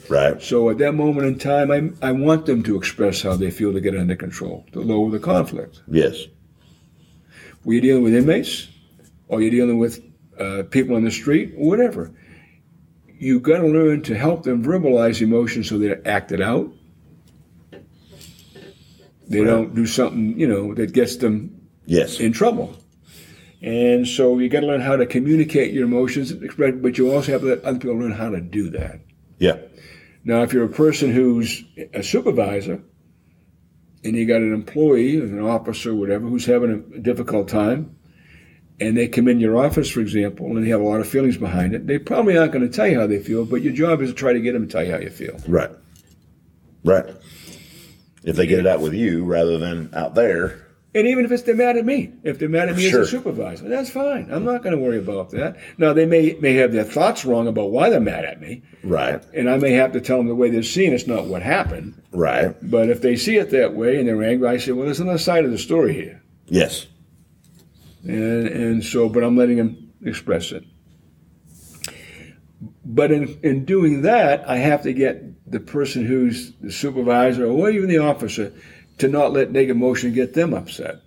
Right. 0.10 0.42
So 0.42 0.70
at 0.70 0.78
that 0.80 0.94
moment 0.96 1.28
in 1.28 1.38
time, 1.38 1.70
I, 1.70 1.92
I 2.08 2.12
want 2.14 2.46
them 2.46 2.64
to 2.64 2.76
express 2.78 3.22
how 3.22 3.36
they 3.36 3.52
feel 3.52 3.72
to 3.74 3.80
get 3.82 3.94
it 3.94 4.00
under 4.00 4.16
control, 4.16 4.66
to 4.72 4.80
lower 4.80 5.12
the 5.12 5.20
conflict. 5.20 5.82
Yes. 5.90 6.28
Were 7.66 7.74
you 7.74 7.82
dealing 7.82 8.04
with 8.04 8.16
inmates, 8.16 8.70
or 9.28 9.42
you're 9.42 9.52
dealing 9.52 9.78
with 9.80 10.02
uh, 10.40 10.64
people 10.72 10.96
on 10.96 11.04
the 11.04 11.12
street, 11.12 11.54
whatever. 11.56 12.10
You 13.22 13.40
got 13.40 13.60
to 13.60 13.68
learn 13.68 14.02
to 14.04 14.18
help 14.18 14.42
them 14.42 14.64
verbalize 14.64 15.22
emotions 15.22 15.70
so 15.70 15.78
they 15.78 15.94
act 16.06 16.32
it 16.32 16.42
out. 16.42 16.74
They 19.30 19.42
Right. 19.42 19.46
don't 19.46 19.76
do 19.76 19.86
something, 19.86 20.40
you 20.40 20.48
know, 20.48 20.74
that 20.74 20.92
gets 20.92 21.18
them 21.18 21.52
Yes. 21.86 22.20
in 22.20 22.32
trouble. 22.32 22.76
And 23.62 24.08
so 24.08 24.40
you 24.40 24.50
got 24.50 24.62
to 24.62 24.66
learn 24.66 24.82
how 24.82 24.96
to 24.96 25.06
communicate 25.06 25.72
your 25.72 25.84
emotions, 25.84 26.34
but 26.34 26.98
you 26.98 27.12
also 27.12 27.32
have 27.34 27.42
to 27.42 27.48
let 27.48 27.64
other 27.64 27.78
people 27.78 27.96
learn 27.96 28.14
how 28.14 28.32
to 28.32 28.42
do 28.42 28.72
that. 28.72 29.02
Yeah. 29.38 29.58
Now, 30.26 30.42
if 30.42 30.52
you're 30.52 30.64
a 30.66 30.68
person 30.70 31.12
who's 31.12 31.64
a 31.94 32.02
supervisor 32.02 32.82
and 34.04 34.16
you 34.16 34.26
got 34.26 34.42
an 34.42 34.52
employee, 34.52 35.18
an 35.18 35.38
officer, 35.42 35.94
whatever, 35.94 36.28
who's 36.28 36.48
having 36.48 36.72
a 36.96 37.00
difficult 37.00 37.48
time, 37.50 37.92
and 38.82 38.98
they 38.98 39.08
come 39.08 39.28
in 39.28 39.40
your 39.40 39.56
office, 39.58 39.90
for 39.90 40.02
example, 40.02 40.48
and 40.48 40.66
they 40.66 40.70
have 40.70 40.82
a 40.82 40.84
lot 40.84 41.00
of 41.00 41.08
feelings 41.08 41.38
behind 41.38 41.74
it, 41.76 41.88
they 41.88 42.00
probably 42.00 42.38
aren't 42.38 42.52
going 42.52 42.68
to 42.68 42.76
tell 42.76 42.88
you 42.88 43.00
how 43.00 43.08
they 43.08 43.20
feel, 43.20 43.46
but 43.46 43.62
your 43.62 43.74
job 43.74 44.02
is 44.02 44.10
to 44.10 44.16
try 44.16 44.34
to 44.34 44.42
get 44.42 44.54
them 44.54 44.68
to 44.68 44.72
tell 44.72 44.84
you 44.84 44.92
how 44.92 44.98
you 45.00 45.10
feel. 45.12 45.38
Right. 45.48 45.70
Right. 46.84 47.06
If 48.24 48.36
they 48.36 48.48
get 48.48 48.60
it 48.60 48.68
out 48.68 48.82
with 48.82 48.94
you 48.94 49.24
rather 49.24 49.58
than 49.58 49.90
out 49.94 50.16
there. 50.16 50.68
And 50.94 51.08
even 51.08 51.24
if 51.24 51.32
it's 51.32 51.44
they're 51.44 51.56
mad 51.56 51.78
at 51.78 51.86
me, 51.86 52.12
if 52.24 52.38
they're 52.38 52.50
mad 52.50 52.68
at 52.68 52.76
me 52.76 52.90
Sure. 52.90 53.02
as 53.02 53.08
a 53.08 53.12
supervisor, 53.12 53.70
that's 53.70 53.90
fine. 53.90 54.28
I'm 54.30 54.44
not 54.44 54.62
going 54.62 54.76
to 54.76 54.82
worry 54.82 54.98
about 54.98 55.30
that. 55.32 55.56
Now 55.78 55.94
they 55.94 56.06
may 56.06 56.36
may 56.42 56.56
have 56.56 56.74
their 56.74 56.84
thoughts 56.84 57.24
wrong 57.24 57.48
about 57.48 57.72
why 57.72 57.90
they're 57.90 58.02
mad 58.02 58.26
at 58.26 58.42
me, 58.42 58.62
Right. 58.84 59.24
and 59.34 59.50
I 59.50 59.58
may 59.58 59.72
have 59.72 59.94
to 59.94 60.02
tell 60.02 60.18
them 60.18 60.28
the 60.28 60.36
way 60.36 60.50
they're 60.50 60.64
seeing 60.64 60.92
it's 60.92 61.08
not 61.08 61.28
what 61.28 61.44
happened. 61.44 61.94
Right. 62.12 62.54
But 62.62 62.90
if 62.90 63.02
they 63.02 63.16
see 63.16 63.38
it 63.38 63.52
that 63.52 63.74
way 63.74 63.98
and 64.00 64.08
they're 64.08 64.22
angry, 64.22 64.50
I 64.50 64.58
say, 64.58 64.74
well, 64.74 64.86
there's 64.86 65.00
another 65.00 65.18
side 65.18 65.46
of 65.46 65.52
the 65.52 65.58
story 65.58 65.94
here. 65.94 66.22
Yes. 66.48 66.88
And, 68.04 68.48
and 68.48 68.84
so, 68.84 69.10
but 69.10 69.24
I'm 69.24 69.38
letting 69.38 69.58
him 69.58 69.94
express 70.04 70.52
it. 70.52 70.64
But 72.84 73.12
in, 73.12 73.40
in 73.44 73.66
doing 73.66 74.02
that, 74.04 74.48
I 74.50 74.58
have 74.58 74.84
to 74.84 74.94
get 74.94 75.50
the 75.50 75.60
person 75.60 76.06
who's 76.06 76.54
the 76.62 76.72
supervisor 76.72 77.46
or 77.46 77.70
even 77.70 77.90
the 77.90 78.00
officer 78.00 78.54
to 78.98 79.08
not 79.08 79.34
let 79.34 79.52
negative 79.52 79.76
emotion 79.76 80.14
get 80.14 80.34
them 80.34 80.54
upset. 80.54 81.02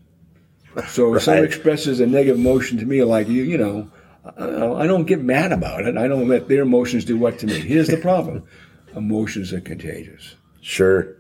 So 0.89 1.15
if 1.15 1.23
someone 1.23 1.45
expresses 1.45 2.01
a 2.01 2.07
negative 2.07 2.37
emotion 2.37 2.79
to 2.79 2.87
me, 2.87 3.05
like 3.05 3.29
you, 3.29 3.45
you 3.45 3.59
know, 3.59 3.91
I 4.37 4.85
I 4.85 4.87
don't 4.87 5.05
get 5.05 5.23
mad 5.23 5.53
about 5.53 5.87
it. 5.87 5.97
I 5.97 6.09
don't 6.09 6.29
let 6.29 6.49
their 6.49 6.63
emotions 6.63 7.05
do 7.05 7.17
what 7.17 7.39
to 7.41 7.47
me. 7.47 7.61
Here's 7.61 7.89
the 7.89 7.97
problem: 7.97 8.45
emotions 8.97 9.53
are 9.53 9.61
contagious. 9.61 10.35
Sure. 10.61 11.17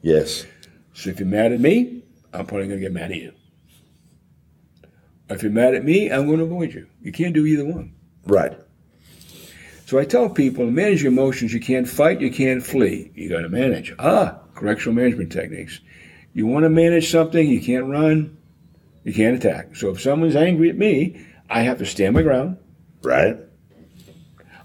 Yes. 0.00 0.46
So 0.94 1.10
if 1.10 1.18
you're 1.18 1.28
mad 1.28 1.52
at 1.52 1.60
me, 1.60 2.04
I'm 2.32 2.46
probably 2.46 2.68
going 2.68 2.80
to 2.80 2.84
get 2.84 2.92
mad 2.92 3.10
at 3.10 3.16
you. 3.16 3.32
If 5.32 5.42
you're 5.42 5.52
mad 5.52 5.74
at 5.74 5.84
me, 5.84 6.10
I'm 6.10 6.26
going 6.26 6.38
to 6.38 6.44
avoid 6.44 6.74
you. 6.74 6.86
You 7.02 7.12
can't 7.12 7.34
do 7.34 7.46
either 7.46 7.64
one. 7.64 7.94
Right. 8.26 8.56
So 9.86 9.98
I 9.98 10.04
tell 10.04 10.30
people 10.30 10.64
to 10.64 10.70
manage 10.70 11.02
your 11.02 11.12
emotions. 11.12 11.52
You 11.52 11.60
can't 11.60 11.88
fight, 11.88 12.20
you 12.20 12.30
can't 12.30 12.64
flee. 12.64 13.10
You 13.14 13.28
got 13.28 13.40
to 13.40 13.48
manage. 13.48 13.94
Ah, 13.98 14.38
correctional 14.54 14.94
management 14.94 15.32
techniques. 15.32 15.80
You 16.34 16.46
want 16.46 16.64
to 16.64 16.70
manage 16.70 17.10
something, 17.10 17.46
you 17.46 17.60
can't 17.60 17.86
run, 17.86 18.36
you 19.04 19.12
can't 19.12 19.36
attack. 19.36 19.76
So 19.76 19.90
if 19.90 20.00
someone's 20.00 20.36
angry 20.36 20.70
at 20.70 20.78
me, 20.78 21.26
I 21.50 21.60
have 21.62 21.78
to 21.78 21.84
stand 21.84 22.14
my 22.14 22.22
ground. 22.22 22.56
Right. 23.02 23.36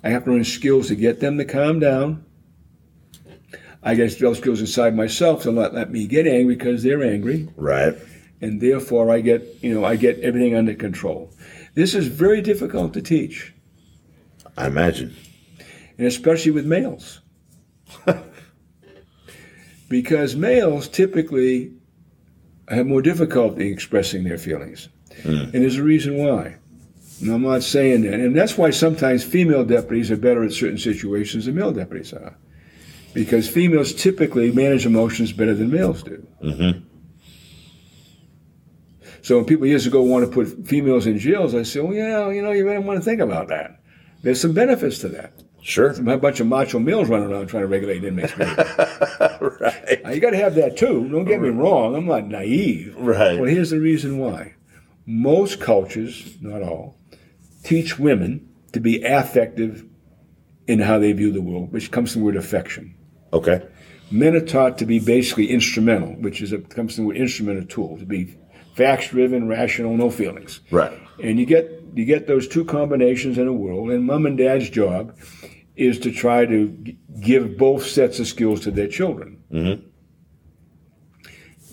I 0.03 0.09
have 0.09 0.23
to 0.25 0.31
learn 0.31 0.45
skills 0.45 0.87
to 0.87 0.95
get 0.95 1.19
them 1.19 1.37
to 1.37 1.45
calm 1.45 1.79
down. 1.79 2.23
I 3.83 3.95
got 3.95 4.09
to 4.09 4.15
develop 4.15 4.37
skills 4.37 4.61
inside 4.61 4.95
myself 4.95 5.43
to 5.43 5.51
not 5.51 5.73
let 5.73 5.91
me 5.91 6.07
get 6.07 6.27
angry 6.27 6.55
because 6.55 6.83
they're 6.83 7.03
angry. 7.03 7.49
Right. 7.55 7.97
And 8.41 8.61
therefore 8.61 9.11
I 9.11 9.21
get 9.21 9.43
you 9.61 9.73
know 9.73 9.85
I 9.85 9.95
get 9.95 10.19
everything 10.19 10.55
under 10.55 10.73
control. 10.73 11.31
This 11.73 11.93
is 11.93 12.07
very 12.07 12.41
difficult 12.41 12.93
to 12.93 13.01
teach, 13.01 13.53
I 14.57 14.67
imagine. 14.67 15.15
and 15.97 16.07
especially 16.07 16.51
with 16.51 16.65
males, 16.65 17.21
because 19.89 20.35
males 20.35 20.87
typically 20.87 21.73
have 22.69 22.85
more 22.87 23.01
difficulty 23.01 23.71
expressing 23.71 24.23
their 24.23 24.37
feelings, 24.37 24.89
and 25.23 25.53
there's 25.53 25.77
a 25.77 25.83
reason 25.83 26.17
why. 26.17 26.57
And 27.19 27.31
I'm 27.31 27.41
not 27.41 27.63
saying 27.63 28.01
that, 28.03 28.13
and 28.13 28.35
that's 28.35 28.57
why 28.59 28.69
sometimes 28.69 29.23
female 29.23 29.65
deputies 29.65 30.11
are 30.11 30.17
better 30.17 30.43
at 30.43 30.51
certain 30.51 30.77
situations 30.77 31.45
than 31.45 31.55
male 31.55 31.71
deputies 31.71 32.13
are, 32.13 32.37
because 33.13 33.49
females 33.49 33.91
typically 33.93 34.51
manage 34.51 34.85
emotions 34.85 35.33
better 35.33 35.55
than 35.55 35.71
males 35.71 36.03
do. 36.03 36.27
Mm-hmm. 36.43 36.86
So 39.27 39.35
when 39.35 39.43
people 39.43 39.65
years 39.67 39.85
ago 39.85 40.01
want 40.03 40.23
to 40.23 40.31
put 40.31 40.65
females 40.65 41.05
in 41.05 41.19
jails, 41.19 41.53
I 41.53 41.63
say, 41.63 41.81
well, 41.81 41.93
yeah, 41.93 42.29
you 42.29 42.41
know, 42.41 42.53
you 42.53 42.63
might 42.63 42.79
want 42.79 42.97
to 42.97 43.03
think 43.03 43.19
about 43.19 43.49
that. 43.49 43.81
There's 44.21 44.39
some 44.39 44.53
benefits 44.53 44.99
to 44.99 45.09
that. 45.09 45.33
Sure. 45.61 45.89
A 45.89 46.17
bunch 46.17 46.39
of 46.39 46.47
macho 46.47 46.79
males 46.79 47.09
running 47.09 47.29
around 47.29 47.47
trying 47.47 47.63
to 47.63 47.67
regulate 47.67 48.05
inmates' 48.05 48.37
right. 48.39 50.01
Now, 50.01 50.11
you 50.11 50.21
got 50.21 50.29
to 50.29 50.37
have 50.37 50.55
that 50.55 50.77
too. 50.77 51.09
Don't 51.09 51.25
get 51.25 51.41
me 51.41 51.49
wrong. 51.49 51.93
I'm 51.93 52.05
not 52.05 52.25
naive. 52.27 52.95
Right. 52.97 53.37
Well, 53.37 53.49
here's 53.49 53.71
the 53.71 53.81
reason 53.81 54.17
why. 54.17 54.55
Most 55.05 55.59
cultures, 55.59 56.41
not 56.41 56.61
all, 56.61 56.97
teach 57.65 57.99
women 57.99 58.47
to 58.71 58.79
be 58.79 59.03
affective 59.03 59.85
in 60.67 60.79
how 60.79 60.99
they 60.99 61.11
view 61.11 61.33
the 61.33 61.41
world, 61.41 61.73
which 61.73 61.91
comes 61.91 62.13
from 62.13 62.21
the 62.21 62.27
word 62.27 62.37
affection. 62.37 62.95
Okay. 63.33 63.61
Men 64.09 64.37
are 64.37 64.39
taught 64.39 64.77
to 64.77 64.85
be 64.85 64.99
basically 64.99 65.49
instrumental, 65.49 66.13
which 66.13 66.41
is 66.41 66.53
a, 66.53 66.59
comes 66.59 66.95
from 66.95 67.03
the 67.03 67.07
word 67.09 67.17
instrument 67.17 67.59
or 67.59 67.65
tool, 67.65 67.97
to 67.97 68.05
be 68.05 68.37
facts 68.77 69.09
driven, 69.09 69.47
rational, 69.47 69.97
no 69.97 70.09
feelings. 70.09 70.61
Right. 70.71 70.93
And 71.21 71.39
you 71.39 71.45
get 71.45 71.65
you 71.95 72.05
get 72.05 72.27
those 72.27 72.47
two 72.47 72.63
combinations 72.63 73.37
in 73.39 73.47
a 73.47 73.53
world, 73.53 73.89
and 73.89 74.05
mom 74.05 74.25
and 74.27 74.37
dad's 74.37 74.69
job 74.69 75.17
is 75.75 75.99
to 75.99 76.11
try 76.11 76.45
to 76.45 76.67
g- 76.83 76.97
give 77.19 77.57
both 77.57 77.85
sets 77.87 78.19
of 78.19 78.27
skills 78.27 78.59
to 78.61 78.71
their 78.71 78.87
children. 78.87 79.37
Mhm. 79.51 79.81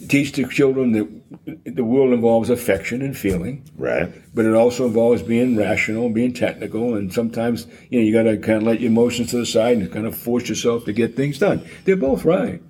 Teach 0.08 0.32
the 0.32 0.44
children 0.44 0.92
that 0.92 1.74
the 1.76 1.84
world 1.84 2.12
involves 2.12 2.50
affection 2.50 3.00
and 3.02 3.16
feeling, 3.16 3.62
Right. 3.76 4.10
but 4.34 4.44
it 4.44 4.52
also 4.54 4.86
involves 4.86 5.22
being 5.22 5.56
rational, 5.56 6.08
being 6.10 6.32
technical, 6.32 6.94
and 6.94 7.12
sometimes 7.12 7.66
you 7.90 7.98
know 8.00 8.04
you 8.06 8.12
got 8.12 8.24
to 8.24 8.36
kind 8.38 8.58
of 8.58 8.62
let 8.64 8.80
your 8.80 8.90
emotions 8.90 9.30
to 9.30 9.36
the 9.38 9.46
side 9.46 9.76
and 9.78 9.90
kind 9.92 10.06
of 10.06 10.14
force 10.16 10.48
yourself 10.48 10.84
to 10.86 10.92
get 10.92 11.16
things 11.16 11.38
done. 11.38 11.60
They're 11.84 11.96
both 11.96 12.24
right. 12.24 12.60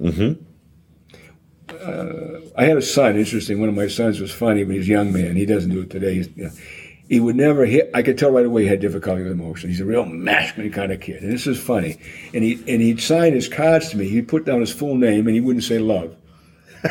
Mm-hmm. 0.00 0.32
Uh, 1.84 2.40
I 2.56 2.64
had 2.64 2.76
a 2.76 2.82
son. 2.82 3.16
Interesting. 3.16 3.60
One 3.60 3.68
of 3.68 3.74
my 3.74 3.88
sons 3.88 4.20
was 4.20 4.32
funny, 4.32 4.64
but 4.64 4.76
he's 4.76 4.86
a 4.86 4.90
young 4.90 5.12
man. 5.12 5.36
He 5.36 5.46
doesn't 5.46 5.70
do 5.70 5.82
it 5.82 5.90
today. 5.90 6.24
You 6.34 6.44
know, 6.44 6.50
he 7.08 7.20
would 7.20 7.36
never 7.36 7.66
hit. 7.66 7.90
I 7.94 8.02
could 8.02 8.18
tell 8.18 8.30
right 8.30 8.46
away 8.46 8.62
he 8.62 8.68
had 8.68 8.80
difficulty 8.80 9.22
with 9.22 9.32
emotion. 9.32 9.70
He's 9.70 9.80
a 9.80 9.84
real 9.84 10.06
masculine 10.06 10.72
kind 10.72 10.92
of 10.92 11.00
kid, 11.00 11.22
and 11.22 11.32
this 11.32 11.46
is 11.46 11.60
funny. 11.60 11.98
And 12.32 12.42
he 12.42 12.54
and 12.66 12.80
he'd 12.80 13.00
sign 13.00 13.34
his 13.34 13.48
cards 13.48 13.90
to 13.90 13.96
me. 13.96 14.08
He'd 14.08 14.28
put 14.28 14.44
down 14.44 14.60
his 14.60 14.72
full 14.72 14.96
name, 14.96 15.26
and 15.26 15.34
he 15.34 15.40
wouldn't 15.40 15.64
say 15.64 15.78
love. 15.78 16.16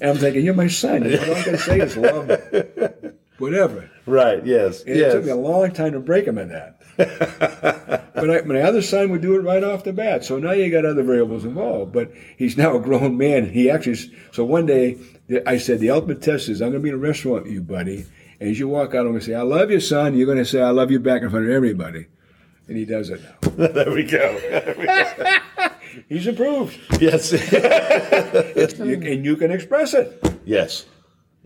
and 0.00 0.10
I'm 0.10 0.16
thinking, 0.16 0.44
you're 0.44 0.54
my 0.54 0.68
son. 0.68 1.04
All 1.04 1.12
I'm 1.12 1.44
going 1.44 1.44
to 1.44 1.58
say 1.58 1.80
is 1.80 1.96
love. 1.96 2.28
Whatever. 3.38 3.90
Right. 4.06 4.44
Yes. 4.44 4.82
And 4.82 4.96
yes. 4.96 5.12
it 5.12 5.16
took 5.16 5.24
me 5.24 5.30
a 5.30 5.36
long 5.36 5.72
time 5.72 5.92
to 5.92 6.00
break 6.00 6.26
him 6.26 6.38
in 6.38 6.48
that. 6.48 6.80
but 8.14 8.30
I, 8.30 8.40
my 8.42 8.60
other 8.60 8.82
son 8.82 9.10
would 9.10 9.22
do 9.22 9.34
it 9.36 9.40
right 9.40 9.64
off 9.64 9.84
the 9.84 9.92
bat. 9.92 10.24
So 10.24 10.38
now 10.38 10.52
you 10.52 10.70
got 10.70 10.84
other 10.84 11.02
variables 11.02 11.44
involved. 11.44 11.92
But 11.92 12.12
he's 12.36 12.56
now 12.56 12.76
a 12.76 12.80
grown 12.80 13.16
man. 13.16 13.48
He 13.50 13.70
actually, 13.70 13.96
so 14.32 14.44
one 14.44 14.66
day 14.66 14.98
I 15.46 15.56
said, 15.58 15.80
the 15.80 15.90
ultimate 15.90 16.22
test 16.22 16.48
is 16.48 16.60
I'm 16.60 16.70
going 16.70 16.82
to 16.82 16.84
be 16.84 16.90
in 16.90 16.96
a 16.96 16.98
restaurant 16.98 17.44
with 17.44 17.52
you, 17.52 17.62
buddy. 17.62 18.04
And 18.40 18.50
as 18.50 18.58
you 18.58 18.68
walk 18.68 18.90
out, 18.94 19.00
I'm 19.06 19.12
going 19.12 19.20
to 19.20 19.24
say, 19.24 19.34
I 19.34 19.42
love 19.42 19.70
you, 19.70 19.80
son. 19.80 20.16
You're 20.16 20.26
going 20.26 20.38
to 20.38 20.44
say, 20.44 20.60
I 20.60 20.70
love 20.70 20.90
you 20.90 21.00
back 21.00 21.22
in 21.22 21.30
front 21.30 21.46
of 21.46 21.52
everybody. 21.52 22.06
And 22.68 22.76
he 22.76 22.84
does 22.84 23.10
it 23.10 23.20
now. 23.22 23.50
there 23.68 23.90
we 23.90 24.04
go. 24.04 24.38
There 24.38 24.74
we 24.78 24.86
go. 24.86 25.68
He's 26.08 26.26
improved. 26.26 26.78
yes. 27.00 27.32
You- 27.32 28.94
and 28.94 29.24
you 29.24 29.36
can 29.36 29.50
express 29.50 29.94
it. 29.94 30.20
yes. 30.44 30.86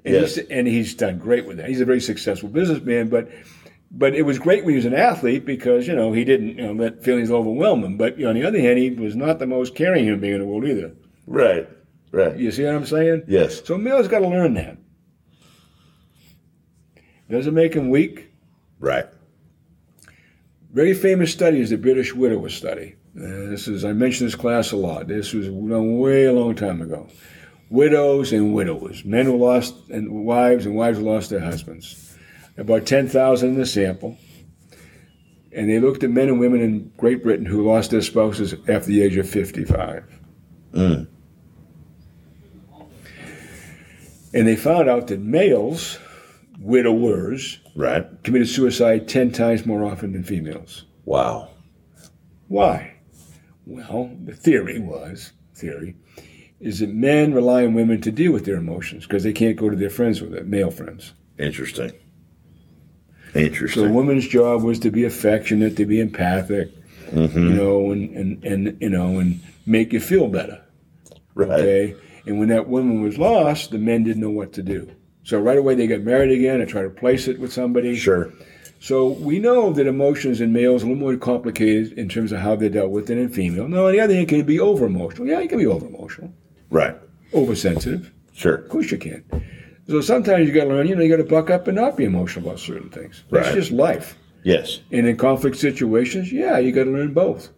And, 0.04 0.14
Yes. 0.14 0.37
he's, 0.37 0.46
and 0.48 0.66
he's 0.66 0.94
done 0.94 1.18
great 1.18 1.46
with 1.46 1.56
that. 1.58 1.68
He's 1.68 1.80
a 1.80 1.84
very 1.84 2.00
successful 2.00 2.48
businessman, 2.48 3.08
but 3.08 3.28
but 3.90 4.14
it 4.14 4.22
was 4.22 4.38
great 4.38 4.64
when 4.64 4.72
he 4.72 4.76
was 4.76 4.84
an 4.84 4.94
athlete 4.94 5.44
because 5.46 5.87
you 5.88 5.94
know 5.94 6.12
he 6.12 6.24
didn't 6.24 6.56
you 6.58 6.66
know 6.66 6.72
let 6.72 7.02
feelings 7.02 7.30
overwhelm 7.30 7.82
him. 7.84 7.96
But 7.96 8.16
you 8.18 8.24
know, 8.24 8.30
on 8.30 8.34
the 8.37 8.44
other 8.44 8.61
hand, 8.61 8.78
he 8.78 8.90
was 8.90 9.16
not 9.16 9.38
the 9.38 9.46
most 9.46 9.74
caring 9.74 10.04
human 10.04 10.20
being 10.20 10.34
in 10.34 10.40
the 10.40 10.46
world 10.46 10.66
either. 10.66 10.92
Right. 11.26 11.68
Right. 12.12 12.37
You 12.37 12.50
see 12.50 12.64
what 12.64 12.74
I'm 12.74 12.87
saying? 12.87 13.24
Yes. 13.28 13.62
So 13.64 13.76
males 13.76 14.08
got 14.08 14.20
to 14.20 14.28
learn 14.28 14.54
that. 14.54 14.78
Doesn't 17.30 17.54
make 17.54 17.74
him 17.74 17.90
weak. 17.90 18.30
Right. 18.78 19.06
Very 20.72 20.94
famous 20.94 21.32
study 21.32 21.61
is 21.61 21.70
the 21.70 21.76
British 21.76 22.14
widower 22.14 22.48
study. 22.48 22.94
Uh, 23.16 23.50
this 23.50 23.68
is 23.68 23.84
I 23.84 23.92
mentioned 23.92 24.28
this 24.28 24.34
class 24.37 24.72
a 24.72 24.76
lot. 24.76 25.08
This 25.08 25.32
was 25.32 25.46
done 25.46 25.98
way 25.98 26.26
a 26.26 26.32
long 26.32 26.54
time 26.54 26.80
ago. 26.80 27.08
Widows 27.70 28.33
and 28.33 28.54
widowers, 28.54 29.04
men 29.04 29.26
who 29.26 29.37
lost 29.37 29.74
and 29.90 30.24
wives 30.24 30.64
and 30.64 30.74
wives 30.74 30.98
who 30.98 31.04
lost 31.04 31.31
their 31.31 31.40
husbands. 31.40 32.16
About 32.57 32.87
ten 32.87 33.09
thousand 33.09 33.50
in 33.50 33.59
the 33.59 33.66
sample, 33.66 34.16
and 35.52 35.68
they 35.68 35.78
looked 35.78 36.02
at 36.02 36.11
men 36.11 36.28
and 36.28 36.40
women 36.40 36.61
in 36.61 36.92
Great 36.96 37.22
Britain 37.22 37.46
who 37.46 37.66
lost 37.68 37.90
their 37.90 38.00
spouses 38.00 38.54
after 38.68 38.87
the 38.88 39.02
age 39.02 39.16
of 39.16 39.28
fifty-five. 39.28 40.04
Mm. 40.72 41.09
And 44.35 44.46
they 44.46 44.57
found 44.57 44.88
out 44.88 45.07
that 45.09 45.20
males, 45.20 45.98
widowers, 46.59 47.61
Right. 47.74 48.07
committed 48.24 48.48
suicide 48.48 49.09
ten 49.09 49.31
times 49.31 49.64
more 49.66 49.85
often 49.85 50.12
than 50.12 50.24
females. 50.24 50.85
Wow. 51.04 51.50
Why? 52.48 52.94
Well, 53.66 54.11
the 54.24 54.35
theory 54.35 54.78
was 54.78 55.33
theory 55.54 55.96
is 56.61 56.81
that 56.81 56.88
men 56.90 57.33
rely 57.35 57.64
on 57.64 57.75
women 57.75 58.01
to 58.03 58.11
deal 58.11 58.33
with 58.33 58.44
their 58.44 58.57
emotions 58.57 59.05
because 59.07 59.23
they 59.23 59.33
can't 59.33 59.57
go 59.57 59.71
to 59.71 59.77
their 59.77 59.90
friends 59.90 60.21
with 60.21 60.35
it, 60.35 60.47
male 60.47 60.71
friends. 60.71 61.12
Interesting. 61.38 61.92
Interesting. 63.35 63.85
So 63.85 63.92
woman's 63.92 64.27
job 64.27 64.62
was 64.62 64.79
to 64.81 64.90
be 64.90 65.05
affectionate, 65.05 65.77
to 65.77 65.87
be 65.87 66.01
empathic, 66.01 66.71
Mm-hmm. 67.09 67.38
you 67.38 67.51
know, 67.55 67.90
and, 67.90 68.14
and, 68.14 68.44
and 68.44 68.83
you 68.83 68.90
know, 68.90 69.18
and 69.18 69.40
make 69.64 69.94
you 69.94 70.01
feel 70.01 70.29
better. 70.29 70.61
right. 71.35 71.49
Okay. 71.49 71.97
And 72.27 72.38
when 72.38 72.49
that 72.51 72.68
woman 72.68 73.01
was 73.01 73.16
lost, 73.16 73.71
the 73.71 73.79
men 73.79 74.05
didn't 74.05 74.21
know 74.21 74.29
what 74.29 74.53
to 74.53 74.62
do. 74.62 74.94
So 75.25 75.40
right 75.40 75.57
away 75.57 75.75
they 75.75 75.87
got 75.87 76.03
married 76.03 76.31
again 76.38 76.61
and 76.61 76.68
try 76.68 76.83
to 76.83 76.88
replace 76.88 77.27
it 77.27 77.38
with 77.40 77.51
somebody. 77.51 77.97
Sure. 77.97 78.31
So 78.81 79.09
we 79.09 79.38
know 79.38 79.73
that 79.73 79.87
emotions 79.87 80.42
in 80.42 80.53
males 80.53 80.83
are 80.83 80.87
a 80.87 80.90
little 80.90 81.03
more 81.03 81.16
complicated 81.16 81.92
in 81.92 82.11
terms 82.11 82.31
of 82.31 82.40
how 82.40 82.57
they're 82.57 82.68
dealt 82.68 82.90
with 82.90 83.07
than 83.07 83.16
in 83.18 83.31
female. 83.31 83.66
Now, 83.68 83.87
on 83.87 83.92
the 83.92 84.01
other 84.01 84.12
hand, 84.14 84.29
can 84.29 84.37
you 84.37 84.44
be 84.44 84.61
over 84.61 84.85
emotional? 84.85 85.27
Yeah, 85.27 85.40
it 85.40 85.49
can 85.49 85.57
be 85.59 85.66
over 85.66 85.87
emotional, 85.87 86.31
Right. 86.70 86.96
oversensitive. 87.35 88.11
Sure. 88.33 88.54
Of 88.54 88.68
course 88.68 88.90
you 88.90 88.98
can. 88.98 89.24
So 89.88 90.00
sometimes 90.00 90.46
you 90.46 90.54
got 90.54 90.64
to 90.64 90.70
learn, 90.70 90.87
you 90.87 90.94
know, 90.94 91.02
you 91.02 91.09
got 91.11 91.22
to 91.22 91.28
buck 91.28 91.50
up 91.50 91.66
and 91.66 91.76
not 91.76 91.96
be 91.96 92.04
emotional 92.04 92.46
about 92.46 92.59
certain 92.61 92.88
things. 92.90 93.24
That's 93.31 93.48
Right. 93.48 93.54
just 93.54 93.70
life. 93.70 94.16
Yes. 94.44 94.81
And 94.92 95.07
in 95.07 95.16
conflict 95.16 95.57
situations, 95.57 96.33
yeah, 96.33 96.59
you 96.59 96.72
got 96.72 96.85
to 96.85 96.90
learn 96.90 97.12
both. 97.12 97.50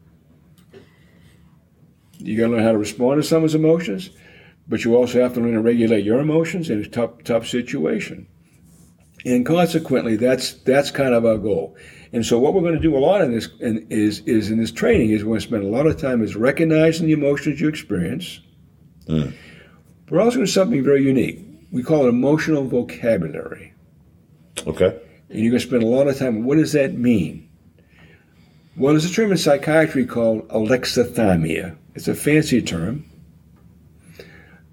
You 2.18 2.36
got 2.36 2.46
to 2.46 2.52
learn 2.52 2.62
how 2.62 2.72
to 2.72 2.78
respond 2.78 3.22
to 3.22 3.26
someone's 3.28 3.54
emotions, 3.54 4.10
but 4.68 4.84
you 4.84 4.94
also 4.94 5.20
have 5.22 5.34
to 5.34 5.40
learn 5.40 5.54
to 5.54 5.60
regulate 5.60 6.04
your 6.04 6.20
emotions 6.20 6.68
in 6.70 6.80
a 6.80 6.86
tough, 6.86 7.22
tough 7.24 7.46
situation. 7.46 8.26
And 9.24 9.44
consequently, 9.44 10.16
that's 10.16 10.54
that's 10.54 10.90
kind 10.90 11.12
of 11.14 11.26
our 11.26 11.36
goal. 11.36 11.76
And 12.12 12.24
so, 12.24 12.38
what 12.38 12.54
we're 12.54 12.62
going 12.62 12.74
to 12.74 12.80
do 12.80 12.96
a 12.96 12.98
lot 12.98 13.20
in 13.20 13.32
this 13.32 13.48
in, 13.60 13.86
is 13.90 14.20
is 14.20 14.50
in 14.50 14.58
this 14.58 14.72
training 14.72 15.10
is 15.10 15.22
we're 15.24 15.30
going 15.32 15.40
to 15.40 15.46
spend 15.46 15.64
a 15.64 15.68
lot 15.68 15.86
of 15.86 15.98
time 16.00 16.22
is 16.22 16.36
recognizing 16.36 17.06
the 17.06 17.12
emotions 17.12 17.60
you 17.60 17.68
experience. 17.68 18.40
We're 20.08 20.20
also 20.20 20.36
going 20.36 20.46
to 20.46 20.52
something 20.52 20.82
very 20.82 21.02
unique. 21.02 21.44
We 21.70 21.82
call 21.82 22.06
it 22.06 22.08
emotional 22.08 22.64
vocabulary. 22.64 23.72
Okay. 24.66 24.98
And 25.28 25.38
you're 25.38 25.50
going 25.50 25.60
to 25.60 25.66
spend 25.66 25.82
a 25.82 25.86
lot 25.86 26.08
of 26.08 26.18
time. 26.18 26.44
What 26.44 26.58
does 26.58 26.72
that 26.72 26.94
mean? 26.94 27.48
Well, 28.76 28.92
there's 28.92 29.04
a 29.04 29.12
term 29.12 29.30
in 29.30 29.38
psychiatry 29.38 30.04
called 30.06 30.48
alexithymia. 30.48 31.76
It's 31.94 32.08
a 32.08 32.14
fancy 32.14 32.62
term. 32.62 33.04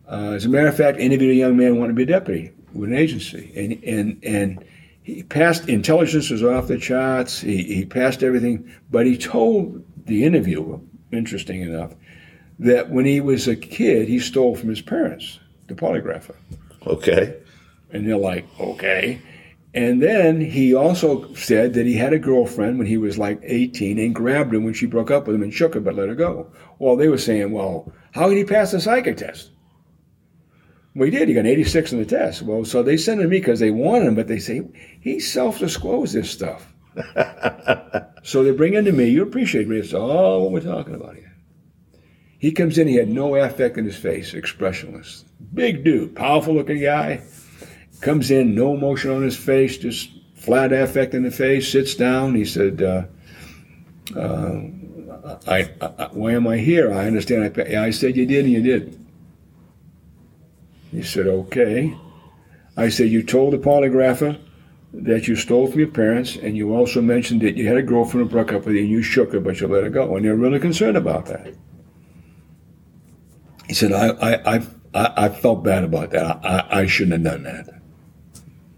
Uh, 0.10 0.32
as 0.32 0.46
a 0.46 0.50
matter 0.50 0.68
of 0.68 0.78
fact, 0.78 1.00
interviewed 1.00 1.32
a 1.32 1.36
young 1.36 1.58
man 1.58 1.74
who 1.74 1.76
wanted 1.76 1.94
to 1.94 1.96
be 1.96 2.04
a 2.04 2.06
deputy 2.06 2.52
with 2.74 2.90
an 2.90 2.96
agency, 2.96 3.52
and 3.56 3.84
and 3.84 4.24
and 4.24 4.66
he 5.04 5.24
passed. 5.24 5.68
Intelligence 5.68 6.30
was 6.30 6.44
off 6.44 6.68
the 6.68 6.78
charts. 6.78 7.42
He 7.42 7.64
he 7.64 7.86
passed 7.86 8.24
everything, 8.24 8.72
but 8.90 9.06
he 9.06 9.18
told 9.18 9.84
the 10.06 10.24
interviewer, 10.24 10.80
interesting 11.12 11.62
enough, 11.62 11.94
that 12.60 12.90
when 12.90 13.06
he 13.06 13.22
was 13.22 13.48
a 13.48 13.56
kid, 13.56 14.08
he 14.08 14.20
stole 14.20 14.56
from 14.56 14.70
his 14.70 14.82
parents, 14.82 15.40
the 15.68 15.76
polygrapher. 15.76 16.36
Okay. 16.86 17.38
And 17.92 18.08
they're 18.08 18.18
like, 18.18 18.46
okay. 18.60 19.22
And 19.74 20.02
then 20.02 20.42
he 20.42 20.74
also 20.74 21.32
said 21.36 21.74
that 21.76 21.86
he 21.86 21.94
had 21.94 22.14
a 22.14 22.20
girlfriend 22.20 22.78
when 22.78 22.88
he 22.88 22.98
was 22.98 23.18
like 23.18 23.40
18 23.44 24.00
and 24.00 24.16
grabbed 24.16 24.54
her 24.54 24.60
when 24.60 24.74
she 24.74 24.88
broke 24.88 25.12
up 25.12 25.28
with 25.28 25.36
him 25.36 25.44
and 25.44 25.54
shook 25.54 25.76
her 25.76 25.80
but 25.80 25.96
let 25.96 26.10
her 26.10 26.16
go. 26.16 26.52
Well, 26.80 26.96
they 26.96 27.10
were 27.10 27.18
saying, 27.18 27.52
well, 27.52 27.92
how 28.12 28.28
did 28.30 28.38
he 28.38 28.44
pass 28.44 28.72
the 28.72 28.80
psychic 28.80 29.18
test? 29.18 29.52
Well, 30.96 31.06
he 31.06 31.12
did. 31.12 31.28
He 31.28 31.36
got 31.36 31.42
an 31.42 31.48
86 31.48 31.94
on 31.94 32.00
the 32.00 32.06
test. 32.06 32.42
Well, 32.42 32.66
so 32.66 32.82
they 32.82 32.98
sent 32.98 33.20
him 33.20 33.28
to 33.28 33.30
me 33.30 33.40
because 33.40 33.60
they 33.60 33.70
wanted 33.70 34.08
him, 34.08 34.16
but 34.16 34.28
they 34.28 34.40
say 34.40 34.64
he 35.00 35.20
self-disclosed 35.20 36.16
this 36.16 36.32
stuff. 36.32 36.74
so 38.24 38.44
they 38.44 38.50
bring 38.50 38.74
him 38.74 38.86
to 38.86 38.92
me. 38.92 39.10
You 39.10 39.22
appreciate 39.22 39.68
me. 39.68 39.78
It's 39.78 39.94
all 39.94 40.42
what 40.42 40.54
we're 40.54 40.74
talking 40.74 40.96
about 40.96 41.16
here. 41.16 41.27
He 42.38 42.52
comes 42.52 42.78
in. 42.78 42.88
He 42.88 42.96
had 42.96 43.10
no 43.10 43.36
affect 43.36 43.78
in 43.78 43.86
his 43.86 43.98
face, 43.98 44.34
expressionless. 44.34 45.26
Big 45.54 45.84
dude, 45.84 46.16
powerful 46.16 46.54
looking 46.54 46.82
guy. 46.82 47.22
Comes 48.02 48.30
in, 48.30 48.54
no 48.54 48.76
emotion 48.76 49.10
on 49.10 49.24
his 49.24 49.36
face, 49.36 49.78
just 49.78 50.12
flat 50.36 50.72
affect 50.72 51.16
in 51.16 51.24
the 51.24 51.32
face. 51.32 51.72
Sits 51.72 51.96
down. 51.96 52.36
He 52.36 52.46
said, 52.46 52.82
uh, 52.82 53.06
uh, 54.16 54.62
I, 55.48 55.70
I, 55.82 56.10
"Why 56.12 56.34
am 56.34 56.48
I 56.48 56.58
here? 56.58 56.94
I 56.94 57.08
understand." 57.08 57.54
I, 57.58 57.86
I 57.86 57.90
said, 57.90 58.16
"You 58.16 58.26
did, 58.26 58.46
and 58.46 58.54
you 58.54 58.62
did." 58.62 59.06
He 60.92 61.02
said, 61.02 61.28
"Okay." 61.28 61.96
I 62.76 62.90
said, 62.90 63.10
"You 63.10 63.24
told 63.24 63.54
the 63.54 63.58
polygrapher 63.58 64.40
that 64.94 65.28
you 65.28 65.36
stole 65.36 65.68
from 65.68 65.80
your 65.80 65.90
parents, 65.90 66.38
and 66.38 66.56
you 66.56 66.74
also 66.76 67.02
mentioned 67.02 67.42
that 67.42 67.58
you 67.58 67.68
had 67.68 67.78
a 67.78 67.84
girlfriend 67.84 68.28
who 68.28 68.32
broke 68.32 68.54
up 68.54 68.66
with 68.66 68.76
you, 68.76 68.82
and 68.82 68.90
you 68.90 69.02
shook 69.02 69.34
her, 69.34 69.40
but 69.40 69.60
you 69.60 69.68
let 69.68 69.84
her 69.84 69.90
go, 69.90 70.16
and 70.16 70.26
they're 70.26 70.36
really 70.36 70.60
concerned 70.60 70.98
about 70.98 71.26
that." 71.26 71.54
He 73.68 73.74
said, 73.74 73.92
"I, 73.92 74.10
I, 74.10 74.56
I, 74.94 75.26
I, 75.26 75.30
felt 75.30 75.64
bad 75.64 75.84
about 75.84 76.12
that. 76.12 76.40
I, 76.44 76.82
I, 76.82 76.86
shouldn't 76.86 77.26
have 77.26 77.34
done 77.34 77.44
that." 77.44 77.82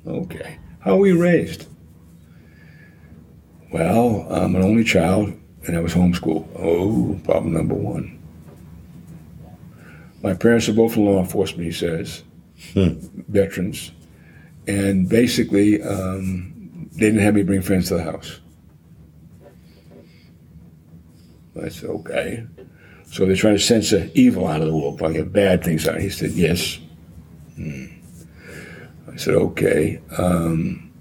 Okay. 0.05 0.57
How 0.79 0.97
were 0.97 1.07
you 1.07 1.21
raised? 1.21 1.67
Well, 3.71 4.25
I'm 4.29 4.55
an 4.55 4.63
only 4.63 4.83
child, 4.83 5.33
and 5.67 5.77
I 5.77 5.79
was 5.79 5.93
homeschooled. 5.93 6.47
Oh, 6.57 7.19
problem 7.23 7.53
number 7.53 7.75
one. 7.75 8.19
My 10.21 10.33
parents 10.33 10.67
are 10.67 10.73
both 10.73 10.97
in 10.97 11.05
law 11.05 11.19
enforcement, 11.19 11.65
he 11.65 11.71
says, 11.71 12.23
veterans. 12.73 13.91
And 14.67 15.07
basically, 15.07 15.81
um, 15.81 16.89
they 16.93 17.05
didn't 17.05 17.21
have 17.21 17.35
me 17.35 17.43
bring 17.43 17.61
friends 17.61 17.87
to 17.87 17.95
the 17.95 18.03
house. 18.03 18.39
I 21.61 21.69
said, 21.69 21.89
okay. 21.89 22.45
So 23.11 23.25
they're 23.25 23.35
trying 23.35 23.55
to 23.55 23.61
censor 23.61 24.09
evil 24.13 24.47
out 24.47 24.61
of 24.61 24.67
the 24.67 24.75
world, 24.75 24.99
probably 24.99 25.23
bad 25.23 25.63
things 25.63 25.87
out. 25.87 25.99
He 25.99 26.09
said, 26.09 26.31
yes. 26.31 26.79
Hmm. 27.55 27.85
I 29.11 29.15
said, 29.15 29.33
okay. 29.33 29.99
Um, 30.17 30.91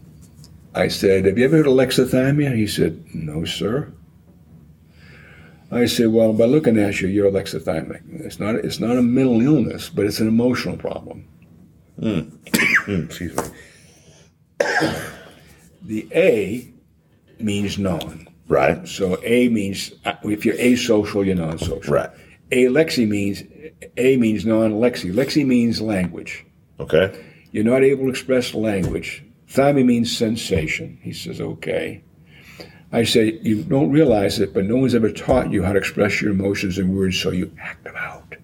I 0.74 0.88
said, 0.88 1.26
have 1.26 1.36
you 1.36 1.44
ever 1.44 1.58
heard 1.58 1.66
of 1.66 1.74
alexithymia? 1.74 2.54
He 2.56 2.66
said, 2.66 3.04
no, 3.14 3.44
sir. 3.44 3.92
I 5.70 5.84
said, 5.84 6.08
well, 6.08 6.32
by 6.32 6.46
looking 6.46 6.78
at 6.78 7.00
you, 7.02 7.08
you're 7.08 7.30
alexithymic. 7.30 8.02
It's 8.24 8.40
not, 8.40 8.54
it's 8.54 8.80
not 8.80 8.96
a 8.96 9.02
mental 9.02 9.42
illness, 9.42 9.90
but 9.90 10.06
it's 10.06 10.20
an 10.20 10.28
emotional 10.28 10.78
problem. 10.78 11.28
Mm, 12.00 13.04
excuse 13.06 13.36
me. 13.36 13.44
The 15.82 16.06
A 16.14 16.70
means 17.38 17.78
non. 17.78 18.27
Right. 18.48 18.88
So 18.88 19.20
A 19.22 19.48
means 19.48 19.92
uh, 20.04 20.14
if 20.24 20.44
you're 20.44 20.56
asocial, 20.56 21.24
you're 21.24 21.34
non-social. 21.36 21.92
Right. 21.92 22.10
alexi 22.50 23.06
means 23.06 23.42
a 23.96 24.16
means 24.16 24.46
non-lexi. 24.46 25.12
Lexi 25.12 25.46
means 25.46 25.80
language. 25.80 26.46
Okay. 26.80 27.24
You're 27.52 27.64
not 27.64 27.82
able 27.82 28.04
to 28.04 28.10
express 28.10 28.54
language. 28.54 29.24
Thyme 29.48 29.86
means 29.86 30.14
sensation. 30.14 30.98
He 31.02 31.12
says, 31.12 31.40
okay. 31.40 32.02
I 32.92 33.04
say, 33.04 33.38
you 33.42 33.62
don't 33.62 33.90
realize 33.90 34.40
it, 34.40 34.54
but 34.54 34.64
no 34.64 34.76
one's 34.76 34.94
ever 34.94 35.10
taught 35.10 35.50
you 35.50 35.62
how 35.62 35.72
to 35.72 35.78
express 35.78 36.22
your 36.22 36.30
emotions 36.30 36.78
in 36.78 36.94
words, 36.94 37.18
so 37.18 37.30
you 37.30 37.52
act 37.60 37.84
them 37.84 37.96
out. 37.96 38.36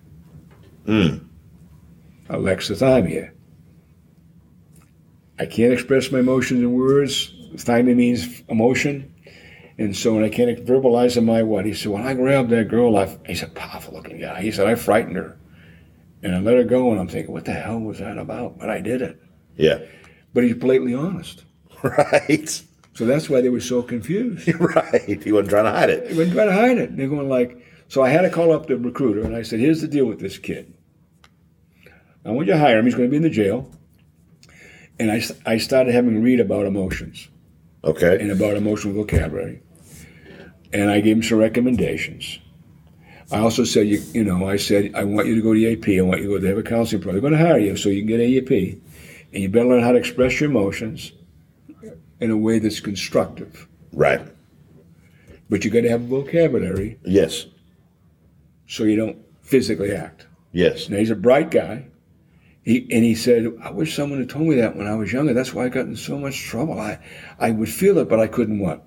Mm. 0.86 1.26
Alexithymia. 2.28 3.32
I 5.38 5.46
can't 5.46 5.72
express 5.72 6.12
my 6.12 6.20
emotions 6.20 6.60
in 6.60 6.72
words. 6.72 7.32
Thymia 7.54 7.96
means 7.96 8.42
emotion. 8.48 9.13
And 9.76 9.96
so 9.96 10.14
when 10.14 10.24
I 10.24 10.28
can't 10.28 10.64
verbalize 10.64 11.14
them, 11.16 11.28
I 11.28 11.42
what? 11.42 11.66
He 11.66 11.74
said, 11.74 11.90
when 11.90 12.02
I 12.06 12.14
grabbed 12.14 12.50
that 12.50 12.68
girl, 12.68 12.96
I, 12.96 13.18
he's 13.26 13.42
a 13.42 13.48
powerful 13.48 13.94
looking 13.94 14.20
guy. 14.20 14.40
He 14.40 14.52
said, 14.52 14.66
I 14.68 14.76
frightened 14.76 15.16
her. 15.16 15.36
And 16.22 16.34
I 16.34 16.38
let 16.38 16.54
her 16.56 16.64
go, 16.64 16.90
and 16.90 17.00
I'm 17.00 17.08
thinking, 17.08 17.32
what 17.34 17.44
the 17.44 17.52
hell 17.52 17.80
was 17.80 17.98
that 17.98 18.16
about? 18.16 18.58
But 18.58 18.70
I 18.70 18.80
did 18.80 19.02
it. 19.02 19.20
Yeah. 19.56 19.80
But 20.32 20.44
he's 20.44 20.54
blatantly 20.54 20.94
honest. 20.94 21.44
Right. 21.82 22.62
So 22.94 23.04
that's 23.04 23.28
why 23.28 23.42
they 23.42 23.50
were 23.50 23.60
so 23.60 23.82
confused. 23.82 24.48
right. 24.58 25.22
He 25.22 25.32
wasn't 25.32 25.50
trying 25.50 25.64
to 25.64 25.70
hide 25.72 25.90
it. 25.90 26.08
They 26.08 26.14
were 26.14 26.24
trying 26.24 26.48
to 26.48 26.54
hide 26.54 26.78
it. 26.78 26.96
They're 26.96 27.08
going 27.08 27.28
like, 27.28 27.60
so 27.88 28.02
I 28.02 28.08
had 28.08 28.22
to 28.22 28.30
call 28.30 28.52
up 28.52 28.66
the 28.68 28.78
recruiter, 28.78 29.22
and 29.22 29.36
I 29.36 29.42
said, 29.42 29.60
here's 29.60 29.82
the 29.82 29.88
deal 29.88 30.06
with 30.06 30.18
this 30.18 30.38
kid. 30.38 30.72
I 32.24 32.30
want 32.30 32.46
you 32.46 32.54
to 32.54 32.58
hire 32.58 32.78
him. 32.78 32.86
He's 32.86 32.94
going 32.94 33.08
to 33.08 33.10
be 33.10 33.18
in 33.18 33.22
the 33.22 33.28
jail. 33.28 33.70
And 34.98 35.10
I, 35.12 35.22
I 35.44 35.58
started 35.58 35.92
having 35.94 36.22
read 36.22 36.40
about 36.40 36.64
emotions 36.64 37.28
Okay. 37.82 38.16
and 38.18 38.30
about 38.30 38.56
emotional 38.56 38.94
vocabulary. 38.94 39.60
And 40.74 40.90
I 40.90 41.00
gave 41.00 41.16
him 41.16 41.22
some 41.22 41.38
recommendations. 41.38 42.38
I 43.32 43.38
also 43.38 43.64
said, 43.64 43.86
you, 43.88 44.02
you 44.12 44.24
know, 44.24 44.46
I 44.48 44.56
said, 44.56 44.92
I 44.94 45.04
want 45.04 45.28
you 45.28 45.34
to 45.36 45.40
go 45.42 45.54
to 45.54 45.72
AP. 45.72 45.88
I 45.98 46.02
want 46.02 46.20
you 46.20 46.26
to 46.28 46.34
go 46.34 46.40
to 46.40 46.48
have 46.48 46.58
a 46.58 46.62
counseling 46.62 47.00
program. 47.00 47.22
They're 47.22 47.30
going 47.30 47.40
to 47.40 47.46
hire 47.48 47.58
you 47.58 47.76
so 47.76 47.88
you 47.88 48.00
can 48.00 48.08
get 48.08 48.20
EAP. 48.20 48.80
And 49.32 49.42
you 49.42 49.48
better 49.48 49.68
learn 49.68 49.82
how 49.82 49.92
to 49.92 49.98
express 49.98 50.40
your 50.40 50.50
emotions 50.50 51.12
in 52.20 52.30
a 52.30 52.36
way 52.36 52.58
that's 52.58 52.80
constructive. 52.80 53.66
Right. 53.92 54.20
But 55.48 55.64
you 55.64 55.70
got 55.70 55.82
to 55.82 55.90
have 55.90 56.02
a 56.02 56.06
vocabulary 56.06 56.98
Yes. 57.04 57.46
so 58.66 58.84
you 58.84 58.96
don't 58.96 59.18
physically 59.42 59.92
act. 59.92 60.26
Yes. 60.52 60.88
Now, 60.88 60.98
he's 60.98 61.10
a 61.10 61.16
bright 61.16 61.50
guy. 61.50 61.86
He, 62.62 62.88
and 62.90 63.04
he 63.04 63.14
said, 63.14 63.46
I 63.62 63.70
wish 63.70 63.94
someone 63.94 64.20
had 64.20 64.30
told 64.30 64.46
me 64.48 64.56
that 64.56 64.76
when 64.76 64.86
I 64.86 64.94
was 64.94 65.12
younger. 65.12 65.34
That's 65.34 65.52
why 65.52 65.64
I 65.64 65.68
got 65.68 65.86
in 65.86 65.96
so 65.96 66.18
much 66.18 66.42
trouble. 66.44 66.80
I, 66.80 66.98
I 67.38 67.50
would 67.50 67.68
feel 67.68 67.98
it, 67.98 68.08
but 68.08 68.20
I 68.20 68.26
couldn't 68.26 68.58
what? 68.58 68.86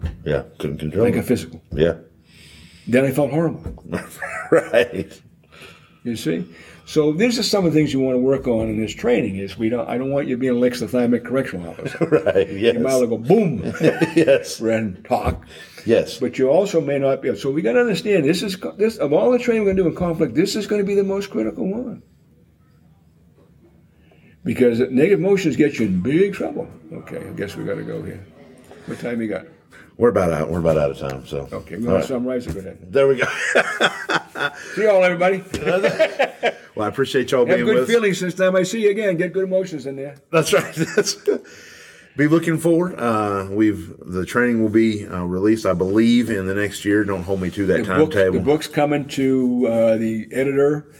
Yeah. 0.24 0.42
Couldn't 0.58 0.78
control 0.78 1.04
Like 1.04 1.14
a 1.14 1.20
it. 1.20 1.24
physical. 1.24 1.62
Yeah. 1.72 1.98
Then 2.88 3.04
I 3.04 3.12
felt 3.12 3.30
horrible. 3.30 3.84
right. 4.50 5.20
You 6.04 6.16
see? 6.16 6.46
So 6.84 7.12
these 7.12 7.36
are 7.36 7.42
some 7.42 7.66
of 7.66 7.72
the 7.72 7.78
things 7.78 7.92
you 7.92 7.98
want 7.98 8.14
to 8.14 8.20
work 8.20 8.46
on 8.46 8.68
in 8.68 8.80
this 8.80 8.94
training 8.94 9.36
is 9.36 9.58
we 9.58 9.68
don't 9.68 9.88
I 9.88 9.98
don't 9.98 10.10
want 10.12 10.28
you 10.28 10.36
being 10.36 10.56
a 10.56 10.56
lexothymic 10.56 11.24
correctional 11.24 11.70
officer. 11.70 12.06
Right. 12.24 12.48
Yes. 12.48 12.74
You 12.74 12.80
might 12.80 12.92
as 12.92 13.00
well 13.00 13.08
go 13.08 13.18
boom 13.18 13.62
yes. 14.14 14.60
and 14.60 15.04
talk. 15.04 15.44
Yes. 15.84 16.18
But 16.18 16.38
you 16.38 16.48
also 16.48 16.80
may 16.80 16.98
not 16.98 17.22
be 17.22 17.34
so 17.36 17.50
we 17.50 17.60
gotta 17.62 17.80
understand 17.80 18.24
this 18.24 18.42
is 18.42 18.56
this 18.76 18.98
of 18.98 19.12
all 19.12 19.32
the 19.32 19.38
training 19.38 19.64
we're 19.64 19.70
gonna 19.72 19.82
do 19.82 19.88
in 19.88 19.96
conflict, 19.96 20.34
this 20.36 20.54
is 20.54 20.68
gonna 20.68 20.84
be 20.84 20.94
the 20.94 21.04
most 21.04 21.30
critical 21.30 21.66
one. 21.66 22.02
Because 24.44 24.78
negative 24.78 25.18
emotions 25.18 25.56
get 25.56 25.80
you 25.80 25.86
in 25.86 26.02
big 26.02 26.34
trouble. 26.34 26.68
Okay, 26.92 27.18
I 27.18 27.32
guess 27.32 27.56
we 27.56 27.64
gotta 27.64 27.82
go 27.82 28.00
here. 28.02 28.24
What 28.86 29.00
time 29.00 29.20
you 29.20 29.26
got? 29.26 29.46
We're 29.98 30.10
about 30.10 30.32
out. 30.32 30.50
We're 30.50 30.60
about 30.60 30.76
out 30.76 30.90
of 30.90 30.98
time. 30.98 31.26
So. 31.26 31.48
Okay, 31.50 31.76
we 31.76 31.84
want 31.84 31.96
right. 31.96 32.02
to 32.02 32.08
summarize 32.08 32.46
it. 32.46 32.54
Go 32.54 32.60
ahead. 32.60 32.92
There 32.92 33.08
we 33.08 33.16
go. 33.16 33.26
See 34.74 34.82
you 34.82 34.90
all 34.90 35.02
everybody. 35.02 35.42
well, 36.74 36.86
I 36.86 36.88
appreciate 36.88 37.30
y'all 37.30 37.46
Have 37.46 37.56
being 37.56 37.64
good 37.64 37.74
with 37.76 37.84
us. 37.84 37.88
feelings 37.88 38.20
this 38.20 38.34
time 38.34 38.56
I 38.56 38.62
see 38.62 38.82
you 38.82 38.90
again. 38.90 39.16
Get 39.16 39.32
good 39.32 39.44
emotions 39.44 39.86
in 39.86 39.96
there. 39.96 40.16
That's 40.30 40.52
right. 40.52 40.74
That's, 40.96 41.16
be 42.16 42.28
looking 42.28 42.58
forward. 42.58 42.98
Uh, 42.98 43.46
we've 43.50 43.94
the 43.98 44.26
training 44.26 44.62
will 44.62 44.70
be 44.70 45.06
uh, 45.06 45.22
released, 45.24 45.64
I 45.64 45.72
believe, 45.72 46.30
in 46.30 46.46
the 46.46 46.54
next 46.54 46.84
year. 46.84 47.04
Don't 47.04 47.22
hold 47.22 47.40
me 47.40 47.50
to 47.50 47.66
that 47.66 47.86
timetable. 47.86 48.38
the 48.38 48.40
book's 48.40 48.66
coming 48.66 49.08
to 49.08 49.66
uh, 49.66 49.96
the 49.96 50.28
editor. 50.30 50.92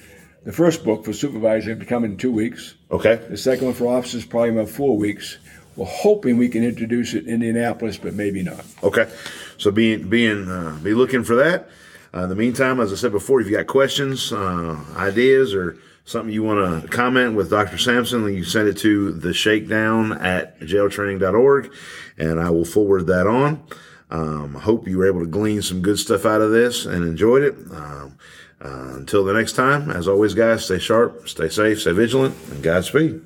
The 0.45 0.53
first 0.53 0.85
book 0.85 1.05
for 1.05 1.13
supervisor 1.13 1.73
will 1.73 1.81
be 1.81 1.87
coming 1.87 2.13
in 2.13 2.17
two 2.17 2.33
weeks. 2.33 2.77
Okay. 2.91 3.17
The 3.29 3.37
second 3.37 3.67
one 3.67 3.75
for 3.75 3.89
officers 3.89 4.25
probably 4.25 4.51
about 4.51 4.69
four 4.69 4.97
weeks. 4.97 5.39
We're 5.77 5.87
hoping 5.87 6.39
we 6.39 6.49
can 6.49 6.65
introduce 6.65 7.15
it 7.15 7.27
in 7.27 7.35
Indianapolis, 7.35 7.99
but 7.99 8.15
maybe 8.15 8.43
not. 8.43 8.65
Okay. 8.83 9.11
So 9.59 9.71
being 9.71 10.09
being 10.09 10.49
uh, 10.49 10.79
be 10.83 10.95
looking 10.95 11.25
for 11.25 11.37
that. 11.37 11.69
Uh, 12.15 12.23
in 12.23 12.29
the 12.31 12.37
meantime, 12.37 12.81
as 12.81 12.93
I 12.93 12.97
said 12.97 13.13
before, 13.13 13.41
if 13.41 13.47
you 13.47 13.57
got 13.57 13.67
questions, 13.67 14.33
uh, 14.33 14.83
ideas, 14.97 15.55
or 15.55 15.77
something 16.07 16.33
you 16.33 16.43
want 16.43 16.83
to 16.83 16.89
comment 16.89 17.35
with 17.35 17.51
Dr. 17.51 17.77
Sampson, 17.77 18.25
you 18.33 18.45
send 18.45 18.69
it 18.69 18.79
to 18.79 19.13
the 19.13 19.35
shakedown 19.35 20.13
at 20.13 20.59
jailtraining.org 20.61 21.73
and 22.17 22.41
I 22.41 22.49
will 22.51 22.65
forward 22.65 23.09
that 23.09 23.27
on. 23.27 23.63
Um, 24.09 24.55
hope 24.55 24.87
you 24.87 24.99
were 24.99 25.07
able 25.07 25.21
to 25.21 25.27
glean 25.27 25.63
some 25.63 25.83
good 25.83 25.99
stuff 25.99 26.25
out 26.25 26.41
of 26.41 26.53
this 26.53 26.87
and 26.87 27.05
enjoyed 27.05 27.43
it. 27.43 27.55
Um, 27.73 28.17
uh, 28.65 28.95
until 28.95 29.25
the 29.25 29.35
next 29.35 29.53
time, 29.53 29.91
as 29.91 30.09
always, 30.09 30.33
guys, 30.33 30.65
stay 30.65 30.79
sharp, 30.79 31.29
stay 31.29 31.49
safe, 31.49 31.81
stay 31.81 31.93
vigilant, 31.93 32.35
and 32.51 32.63
Godspeed. 32.63 33.21